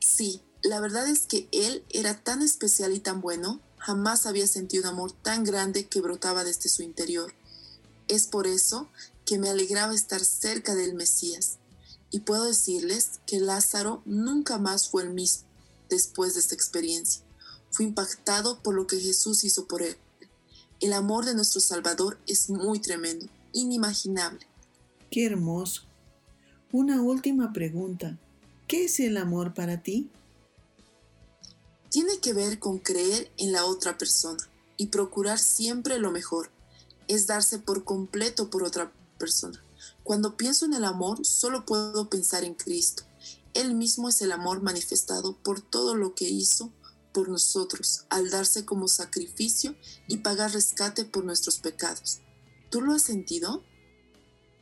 [0.00, 4.82] Sí, la verdad es que él era tan especial y tan bueno Jamás había sentido
[4.82, 7.32] un amor tan grande que brotaba desde su interior.
[8.08, 8.90] Es por eso
[9.24, 11.56] que me alegraba estar cerca del Mesías.
[12.10, 15.48] Y puedo decirles que Lázaro nunca más fue el mismo
[15.88, 17.22] después de esta experiencia.
[17.70, 19.96] Fue impactado por lo que Jesús hizo por él.
[20.80, 24.46] El amor de nuestro Salvador es muy tremendo, inimaginable.
[25.10, 25.89] Qué hermoso.
[26.72, 28.18] Una última pregunta.
[28.66, 30.10] ¿Qué es el amor para ti?
[31.90, 36.50] tiene que ver con creer en la otra persona y procurar siempre lo mejor.
[37.08, 39.62] Es darse por completo por otra persona.
[40.04, 43.02] Cuando pienso en el amor, solo puedo pensar en Cristo.
[43.54, 46.72] Él mismo es el amor manifestado por todo lo que hizo
[47.12, 49.74] por nosotros al darse como sacrificio
[50.06, 52.20] y pagar rescate por nuestros pecados.
[52.70, 53.64] ¿Tú lo has sentido?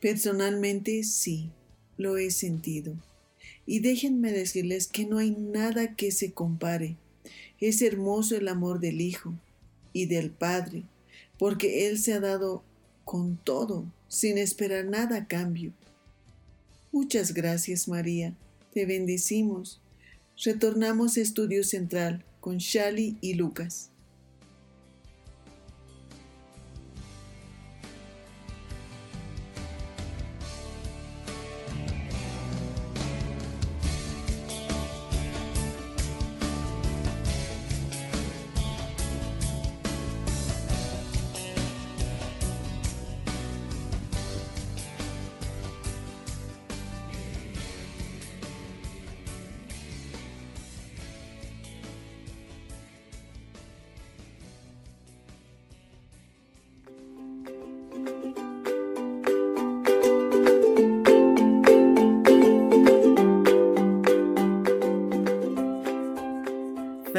[0.01, 1.53] Personalmente sí,
[1.99, 2.95] lo he sentido.
[3.67, 6.97] Y déjenme decirles que no hay nada que se compare
[7.61, 9.35] es hermoso el amor del Hijo
[9.93, 10.85] y del Padre,
[11.39, 12.63] porque Él se ha dado
[13.05, 15.73] con todo, sin esperar nada a cambio.
[16.93, 18.37] Muchas gracias, María.
[18.73, 19.81] Te bendecimos.
[20.45, 23.88] Retornamos a Estudio Central con Shali y Lucas.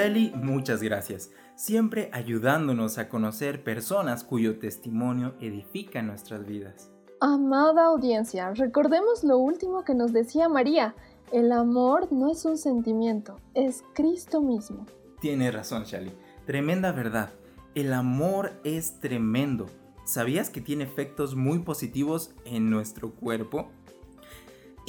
[0.10, 6.90] Feli, muchas gracias, siempre ayudándonos a conocer personas cuyo testimonio edifica nuestras vidas.
[7.22, 10.96] Amada audiencia, recordemos lo último que nos decía María,
[11.32, 14.88] el amor no es un sentimiento, es Cristo mismo.
[15.22, 16.12] Tiene razón, Shali,
[16.48, 17.30] tremenda verdad,
[17.76, 19.68] el amor es tremendo.
[20.06, 23.70] ¿Sabías que tiene efectos muy positivos en nuestro cuerpo?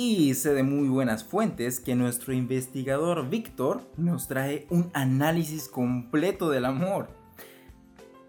[0.03, 6.49] Y sé de muy buenas fuentes que nuestro investigador Víctor nos trae un análisis completo
[6.49, 7.09] del amor.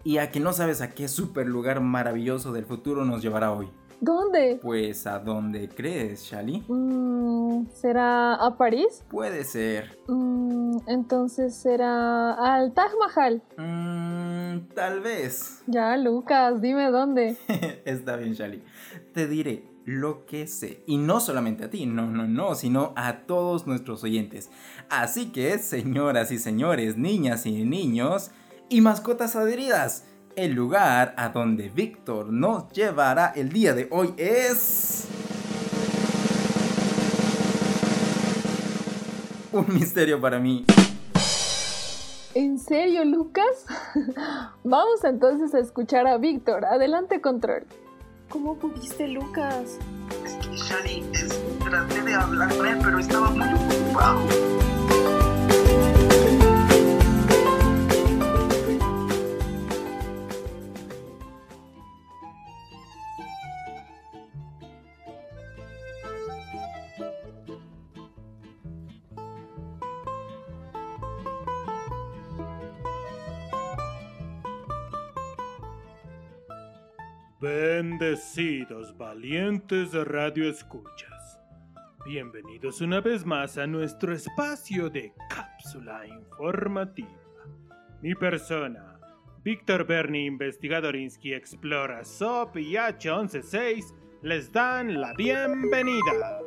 [0.04, 3.70] Y a que no sabes a qué super lugar maravilloso del futuro nos llevará hoy.
[4.02, 4.60] ¿Dónde?
[4.60, 6.62] Pues a dónde crees, Shali.
[6.68, 9.02] Mm, ¿Será a París?
[9.08, 9.96] Puede ser.
[10.08, 13.42] Mm, entonces será al Taj Mahal.
[13.56, 15.62] Mm, tal vez.
[15.66, 17.38] Ya, Lucas, dime dónde.
[17.86, 18.62] Está bien, Shali.
[19.14, 20.82] Te diré, lo que sé.
[20.86, 24.50] Y no solamente a ti, no, no, no, sino a todos nuestros oyentes.
[24.88, 28.30] Así que, señoras y señores, niñas y niños,
[28.68, 30.04] y mascotas adheridas,
[30.36, 35.06] el lugar a donde Víctor nos llevará el día de hoy es...
[39.52, 40.64] Un misterio para mí.
[42.34, 43.66] ¿En serio, Lucas?
[44.64, 46.64] Vamos entonces a escuchar a Víctor.
[46.64, 47.66] Adelante, control.
[48.32, 49.78] ¿Cómo pudiste, Lucas?
[50.24, 51.04] Es que Shani,
[51.62, 54.26] traté de hablar con él, pero estaba muy ocupado.
[78.12, 81.40] Bendecidos valientes radio escuchas.
[82.04, 87.08] Bienvenidos una vez más a nuestro espacio de cápsula informativa.
[88.02, 89.00] Mi persona,
[89.42, 96.42] Víctor Berni, investigador Insky Explora SOP y H116, les dan la bienvenida.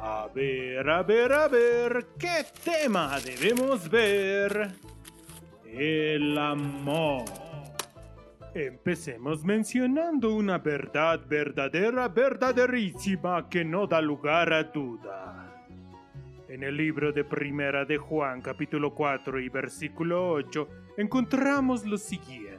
[0.00, 4.70] A ver, a ver, a ver, ¿qué tema debemos ver?
[5.66, 7.49] El amor.
[8.54, 15.64] Empecemos mencionando una verdad verdadera, verdaderísima, que no da lugar a duda.
[16.48, 22.58] En el libro de Primera de Juan, capítulo 4 y versículo 8, encontramos lo siguiente.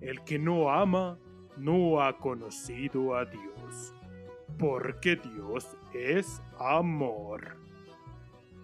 [0.00, 1.16] El que no ama,
[1.56, 3.94] no ha conocido a Dios,
[4.58, 7.58] porque Dios es amor.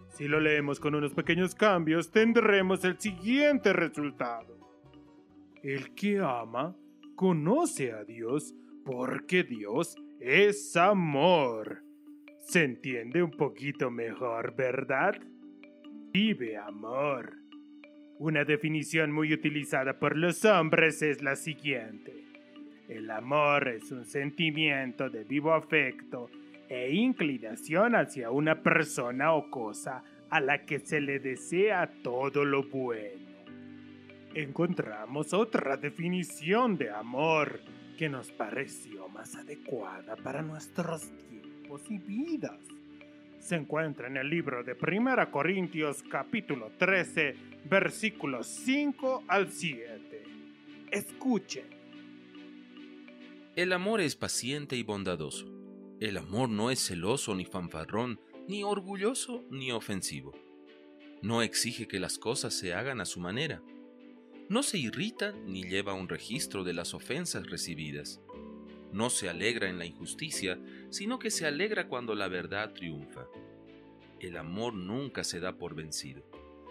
[0.09, 4.64] Si lo leemos con unos pequeños cambios, tendremos el siguiente resultado.
[5.65, 6.77] El que ama
[7.17, 8.55] conoce a Dios
[8.85, 11.83] porque Dios es amor.
[12.41, 15.15] Se entiende un poquito mejor, ¿verdad?
[16.13, 17.39] Vive amor.
[18.19, 22.13] Una definición muy utilizada por los hombres es la siguiente.
[22.87, 26.29] El amor es un sentimiento de vivo afecto
[26.69, 32.65] e inclinación hacia una persona o cosa a la que se le desea todo lo
[32.65, 33.24] bueno
[34.35, 37.61] encontramos otra definición de amor
[37.97, 42.59] que nos pareció más adecuada para nuestros tiempos y vidas.
[43.39, 47.37] Se encuentra en el libro de Primera Corintios capítulo 13
[47.71, 50.25] versículos 5 al 7.
[50.91, 51.65] Escuchen.
[53.55, 55.47] El amor es paciente y bondadoso.
[56.01, 58.19] El amor no es celoso ni fanfarrón,
[58.49, 60.33] ni orgulloso ni ofensivo.
[61.23, 63.63] No exige que las cosas se hagan a su manera
[64.49, 68.21] no se irrita ni lleva un registro de las ofensas recibidas.
[68.93, 70.59] No se alegra en la injusticia,
[70.91, 73.27] sino que se alegra cuando la verdad triunfa.
[74.21, 76.23] El amor nunca se da por vencido,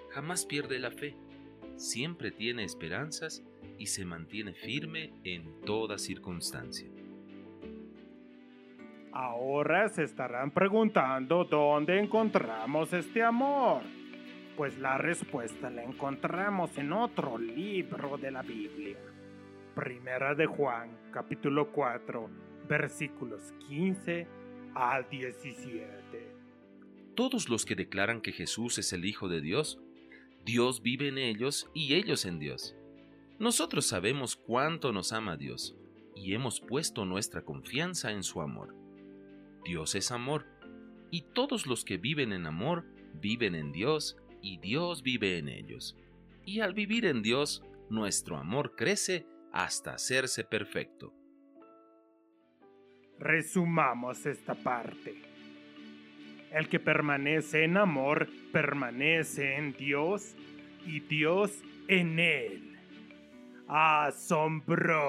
[0.09, 1.15] jamás pierde la fe,
[1.76, 3.43] siempre tiene esperanzas
[3.78, 6.89] y se mantiene firme en toda circunstancia.
[9.11, 13.84] Ahora se estarán preguntando dónde encontramos este amor.
[14.56, 18.97] Pues la respuesta la encontramos en otro libro de la Biblia.
[19.74, 22.30] Primera de Juan, capítulo 4,
[22.70, 24.28] versículos 15
[24.76, 26.36] al 17.
[27.16, 29.80] Todos los que declaran que Jesús es el Hijo de Dios,
[30.45, 32.76] Dios vive en ellos y ellos en Dios.
[33.39, 35.76] Nosotros sabemos cuánto nos ama Dios
[36.16, 38.76] y hemos puesto nuestra confianza en su amor.
[39.66, 40.45] Dios es amor,
[41.10, 42.86] y todos los que viven en amor
[43.20, 45.98] viven en Dios y Dios vive en ellos.
[46.46, 51.14] Y al vivir en Dios, nuestro amor crece hasta hacerse perfecto.
[53.18, 55.16] Resumamos esta parte.
[56.52, 60.36] El que permanece en amor permanece en Dios
[60.86, 62.78] y Dios en él.
[63.68, 65.04] Asombroso.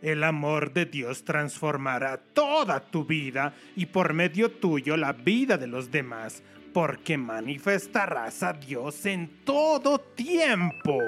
[0.00, 5.66] El amor de Dios transformará toda tu vida y por medio tuyo la vida de
[5.66, 6.42] los demás,
[6.72, 10.98] porque manifestarás a Dios en todo tiempo.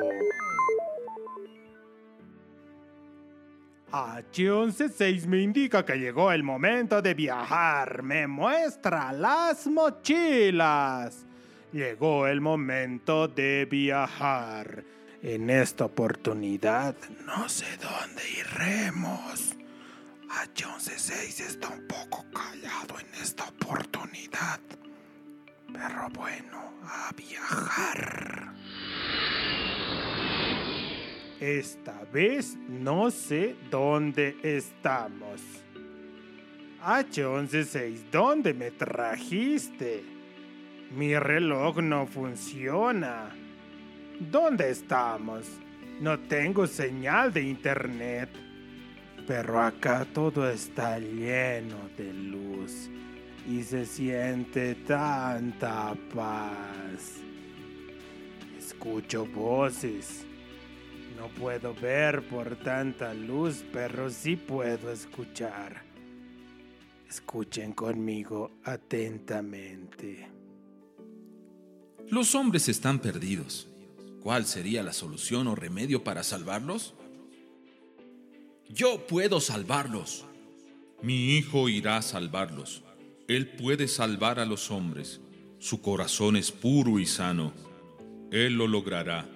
[3.93, 8.03] H116 me indica que llegó el momento de viajar.
[8.03, 11.27] Me muestra las mochilas.
[11.73, 14.85] Llegó el momento de viajar.
[15.23, 19.55] En esta oportunidad no sé dónde iremos.
[20.29, 24.61] H116 está un poco callado en esta oportunidad.
[25.73, 28.53] Pero bueno, a viajar.
[31.41, 35.41] Esta vez no sé dónde estamos.
[36.85, 40.05] H116, ¿dónde me trajiste?
[40.97, 43.31] Mi reloj no funciona.
[44.21, 45.49] ¿Dónde estamos?
[46.01, 48.29] No tengo señal de internet.
[49.27, 52.91] Pero acá todo está lleno de luz
[53.49, 57.21] y se siente tanta paz.
[58.59, 60.25] Escucho voces.
[61.17, 65.83] No puedo ver por tanta luz, pero sí puedo escuchar.
[67.09, 70.29] Escuchen conmigo atentamente.
[72.09, 73.69] Los hombres están perdidos.
[74.23, 76.95] ¿Cuál sería la solución o remedio para salvarlos?
[78.69, 80.25] Yo puedo salvarlos.
[81.03, 82.83] Mi hijo irá a salvarlos.
[83.29, 85.21] Él puede salvar a los hombres.
[85.59, 87.53] Su corazón es puro y sano.
[88.31, 89.27] Él lo logrará.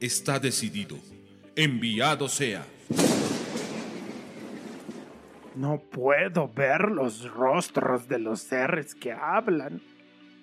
[0.00, 0.98] Está decidido.
[1.56, 2.64] Enviado sea.
[5.54, 9.80] No puedo ver los rostros de los seres que hablan,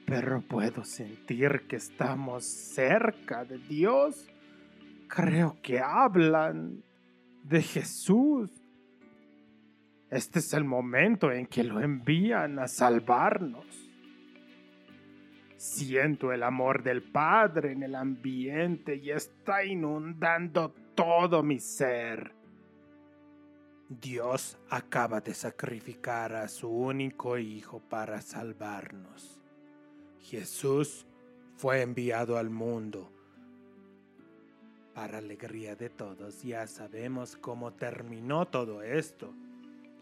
[0.05, 4.27] pero puedo sentir que estamos cerca de Dios.
[5.07, 6.83] Creo que hablan
[7.43, 8.60] de Jesús.
[10.11, 13.65] Este es el momento en que lo envían a salvarnos.
[15.55, 22.33] Siento el amor del Padre en el ambiente y está inundando todo mi ser.
[23.87, 29.39] Dios acaba de sacrificar a su único Hijo para salvarnos.
[30.19, 31.05] Jesús
[31.55, 33.09] fue enviado al mundo.
[34.93, 39.33] Para alegría de todos, ya sabemos cómo terminó todo esto.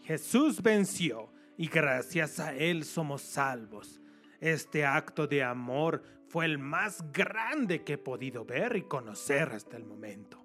[0.02, 4.00] Jesús venció y gracias a Él somos salvos.
[4.40, 9.76] Este acto de amor fue el más grande que he podido ver y conocer hasta
[9.76, 10.44] el momento.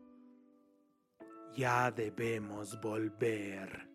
[1.56, 3.88] Ya debemos volver.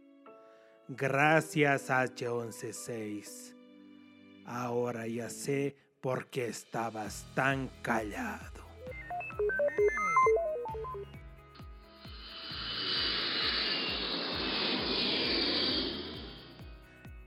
[0.88, 3.54] Gracias H116.
[4.46, 8.59] Ahora ya sé por qué estabas tan callado.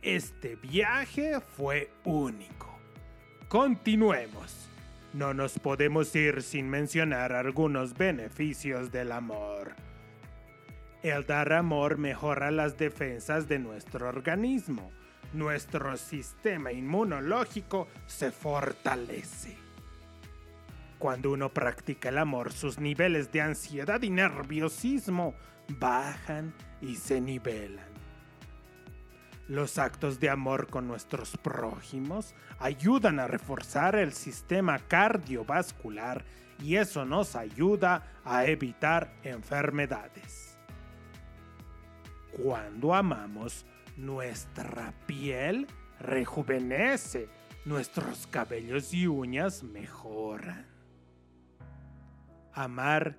[0.03, 2.77] Este viaje fue único.
[3.47, 4.67] Continuemos.
[5.13, 9.77] No nos podemos ir sin mencionar algunos beneficios del amor.
[11.03, 14.91] El dar amor mejora las defensas de nuestro organismo.
[15.31, 19.55] Nuestro sistema inmunológico se fortalece.
[20.99, 25.33] Cuando uno practica el amor, sus niveles de ansiedad y nerviosismo
[25.79, 27.92] bajan y se nivelan.
[29.53, 36.25] Los actos de amor con nuestros prójimos ayudan a reforzar el sistema cardiovascular
[36.59, 40.57] y eso nos ayuda a evitar enfermedades.
[42.31, 43.63] Cuando amamos,
[43.95, 45.67] nuestra piel
[45.99, 47.29] rejuvenece,
[47.63, 50.65] nuestros cabellos y uñas mejoran.
[52.53, 53.17] Amar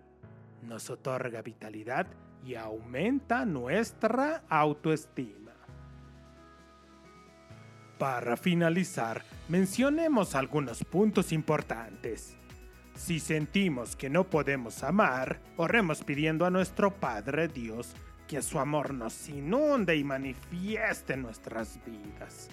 [0.62, 2.08] nos otorga vitalidad
[2.44, 5.43] y aumenta nuestra autoestima.
[7.98, 12.36] Para finalizar, mencionemos algunos puntos importantes.
[12.96, 17.94] Si sentimos que no podemos amar, oremos pidiendo a nuestro Padre Dios
[18.26, 22.48] que su amor nos inunde y manifieste nuestras vidas.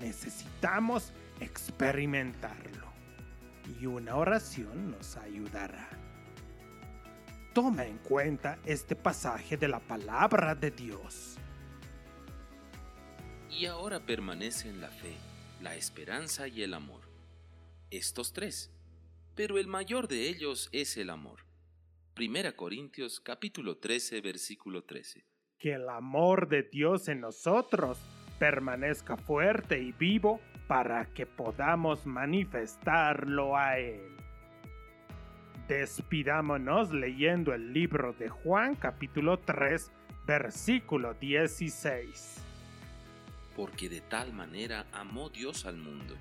[0.00, 2.92] Necesitamos experimentarlo
[3.80, 5.88] y una oración nos ayudará.
[7.52, 11.38] Toma en cuenta este pasaje de la palabra de Dios
[13.58, 15.14] y ahora permanecen la fe,
[15.62, 17.02] la esperanza y el amor.
[17.90, 18.72] Estos tres,
[19.34, 21.40] pero el mayor de ellos es el amor.
[22.14, 25.24] Primera Corintios capítulo 13 versículo 13.
[25.58, 27.98] Que el amor de Dios en nosotros
[28.38, 34.16] permanezca fuerte y vivo para que podamos manifestarlo a Él.
[35.68, 39.92] Despidámonos leyendo el libro de Juan capítulo 3
[40.26, 42.43] versículo 16
[43.54, 46.16] porque de tal manera amó Dios al mundo,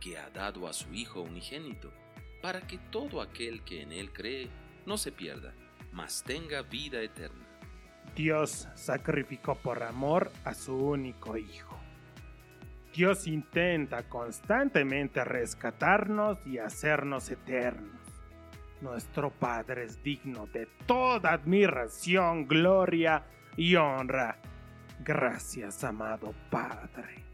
[0.00, 1.92] que ha dado a su Hijo unigénito,
[2.40, 4.48] para que todo aquel que en Él cree
[4.84, 5.54] no se pierda,
[5.92, 7.46] mas tenga vida eterna.
[8.14, 11.78] Dios sacrificó por amor a su único Hijo.
[12.92, 17.90] Dios intenta constantemente rescatarnos y hacernos eternos.
[18.82, 23.24] Nuestro Padre es digno de toda admiración, gloria
[23.56, 24.36] y honra
[25.04, 27.24] Gracias, amado Padre.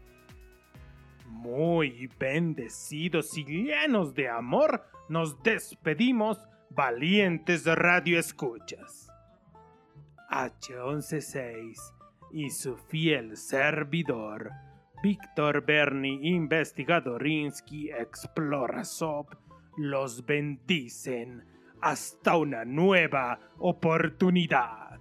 [1.27, 6.39] Muy bendecidos y llenos de amor, nos despedimos,
[6.71, 9.11] valientes radioescuchas.
[10.31, 11.75] H116
[12.31, 14.51] y su fiel servidor,
[15.03, 19.33] Víctor Berni, investigadorinsky, explora SOP,
[19.77, 21.43] los bendicen
[21.81, 24.98] hasta una nueva oportunidad.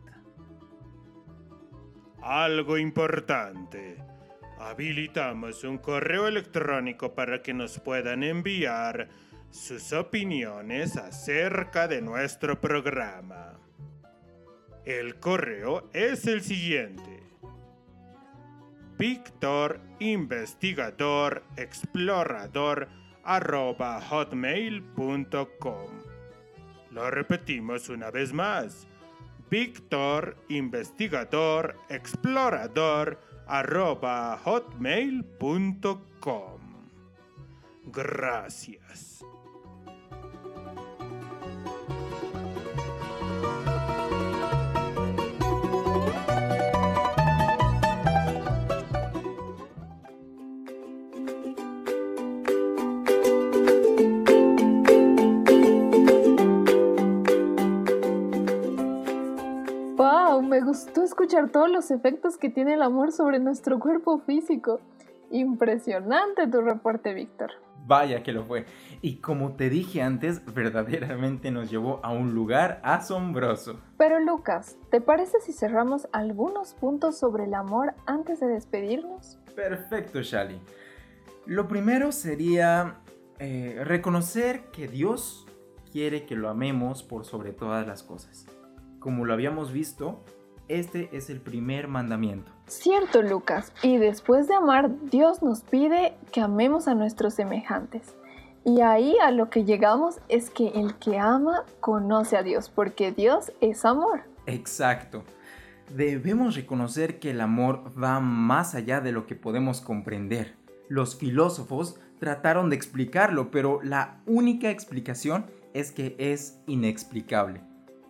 [2.23, 3.97] Algo importante.
[4.59, 9.09] Habilitamos un correo electrónico para que nos puedan enviar
[9.51, 13.59] sus opiniones acerca de nuestro programa.
[14.85, 17.23] El correo es el siguiente.
[18.99, 22.89] Víctor Investigador Explorador.
[26.91, 28.88] Lo repetimos una vez más.
[29.51, 35.99] Víctor Investigador Explorador arroba hotmail.com.
[37.86, 39.24] Gracias.
[60.69, 64.81] Gustó escuchar todos los efectos que tiene el amor sobre nuestro cuerpo físico.
[65.31, 67.53] Impresionante tu reporte, Víctor.
[67.87, 68.66] Vaya que lo fue.
[69.01, 73.81] Y como te dije antes, verdaderamente nos llevó a un lugar asombroso.
[73.97, 79.39] Pero Lucas, ¿te parece si cerramos algunos puntos sobre el amor antes de despedirnos?
[79.57, 80.61] Perfecto, Shali.
[81.47, 83.01] Lo primero sería
[83.39, 85.47] eh, reconocer que Dios
[85.91, 88.45] quiere que lo amemos por sobre todas las cosas.
[88.99, 90.25] Como lo habíamos visto,
[90.69, 92.53] este es el primer mandamiento.
[92.66, 93.73] Cierto, Lucas.
[93.83, 98.14] Y después de amar, Dios nos pide que amemos a nuestros semejantes.
[98.64, 103.12] Y ahí a lo que llegamos es que el que ama conoce a Dios, porque
[103.12, 104.23] Dios es amor.
[104.47, 105.25] Exacto.
[105.97, 110.55] Debemos reconocer que el amor va más allá de lo que podemos comprender.
[110.89, 117.62] Los filósofos trataron de explicarlo, pero la única explicación es que es inexplicable,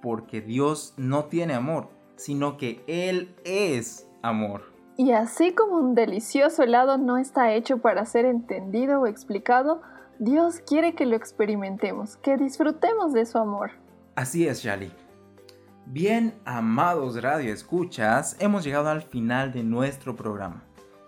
[0.02, 4.62] porque Dios no tiene amor, sino que Él es amor.
[4.98, 9.80] Y así como un delicioso helado no está hecho para ser entendido o explicado,
[10.18, 13.70] Dios quiere que lo experimentemos, que disfrutemos de su amor.
[14.16, 14.90] Así es, Shali.
[15.86, 20.64] Bien, amados Radio Escuchas, hemos llegado al final de nuestro programa.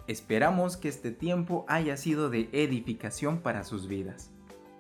[0.06, 4.30] Esperamos que este tiempo haya sido de edificación para sus vidas.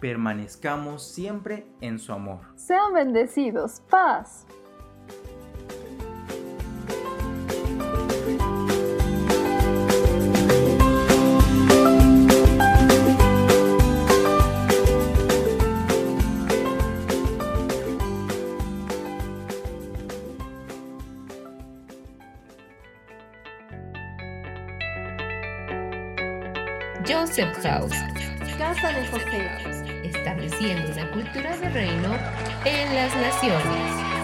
[0.00, 2.40] Permanezcamos siempre en su amor.
[2.56, 3.82] Sean bendecidos.
[3.90, 4.46] Paz.
[27.48, 27.96] House,
[28.58, 29.48] Casa de José,
[30.04, 32.14] estableciendo una cultura de reino
[32.66, 34.19] en las naciones.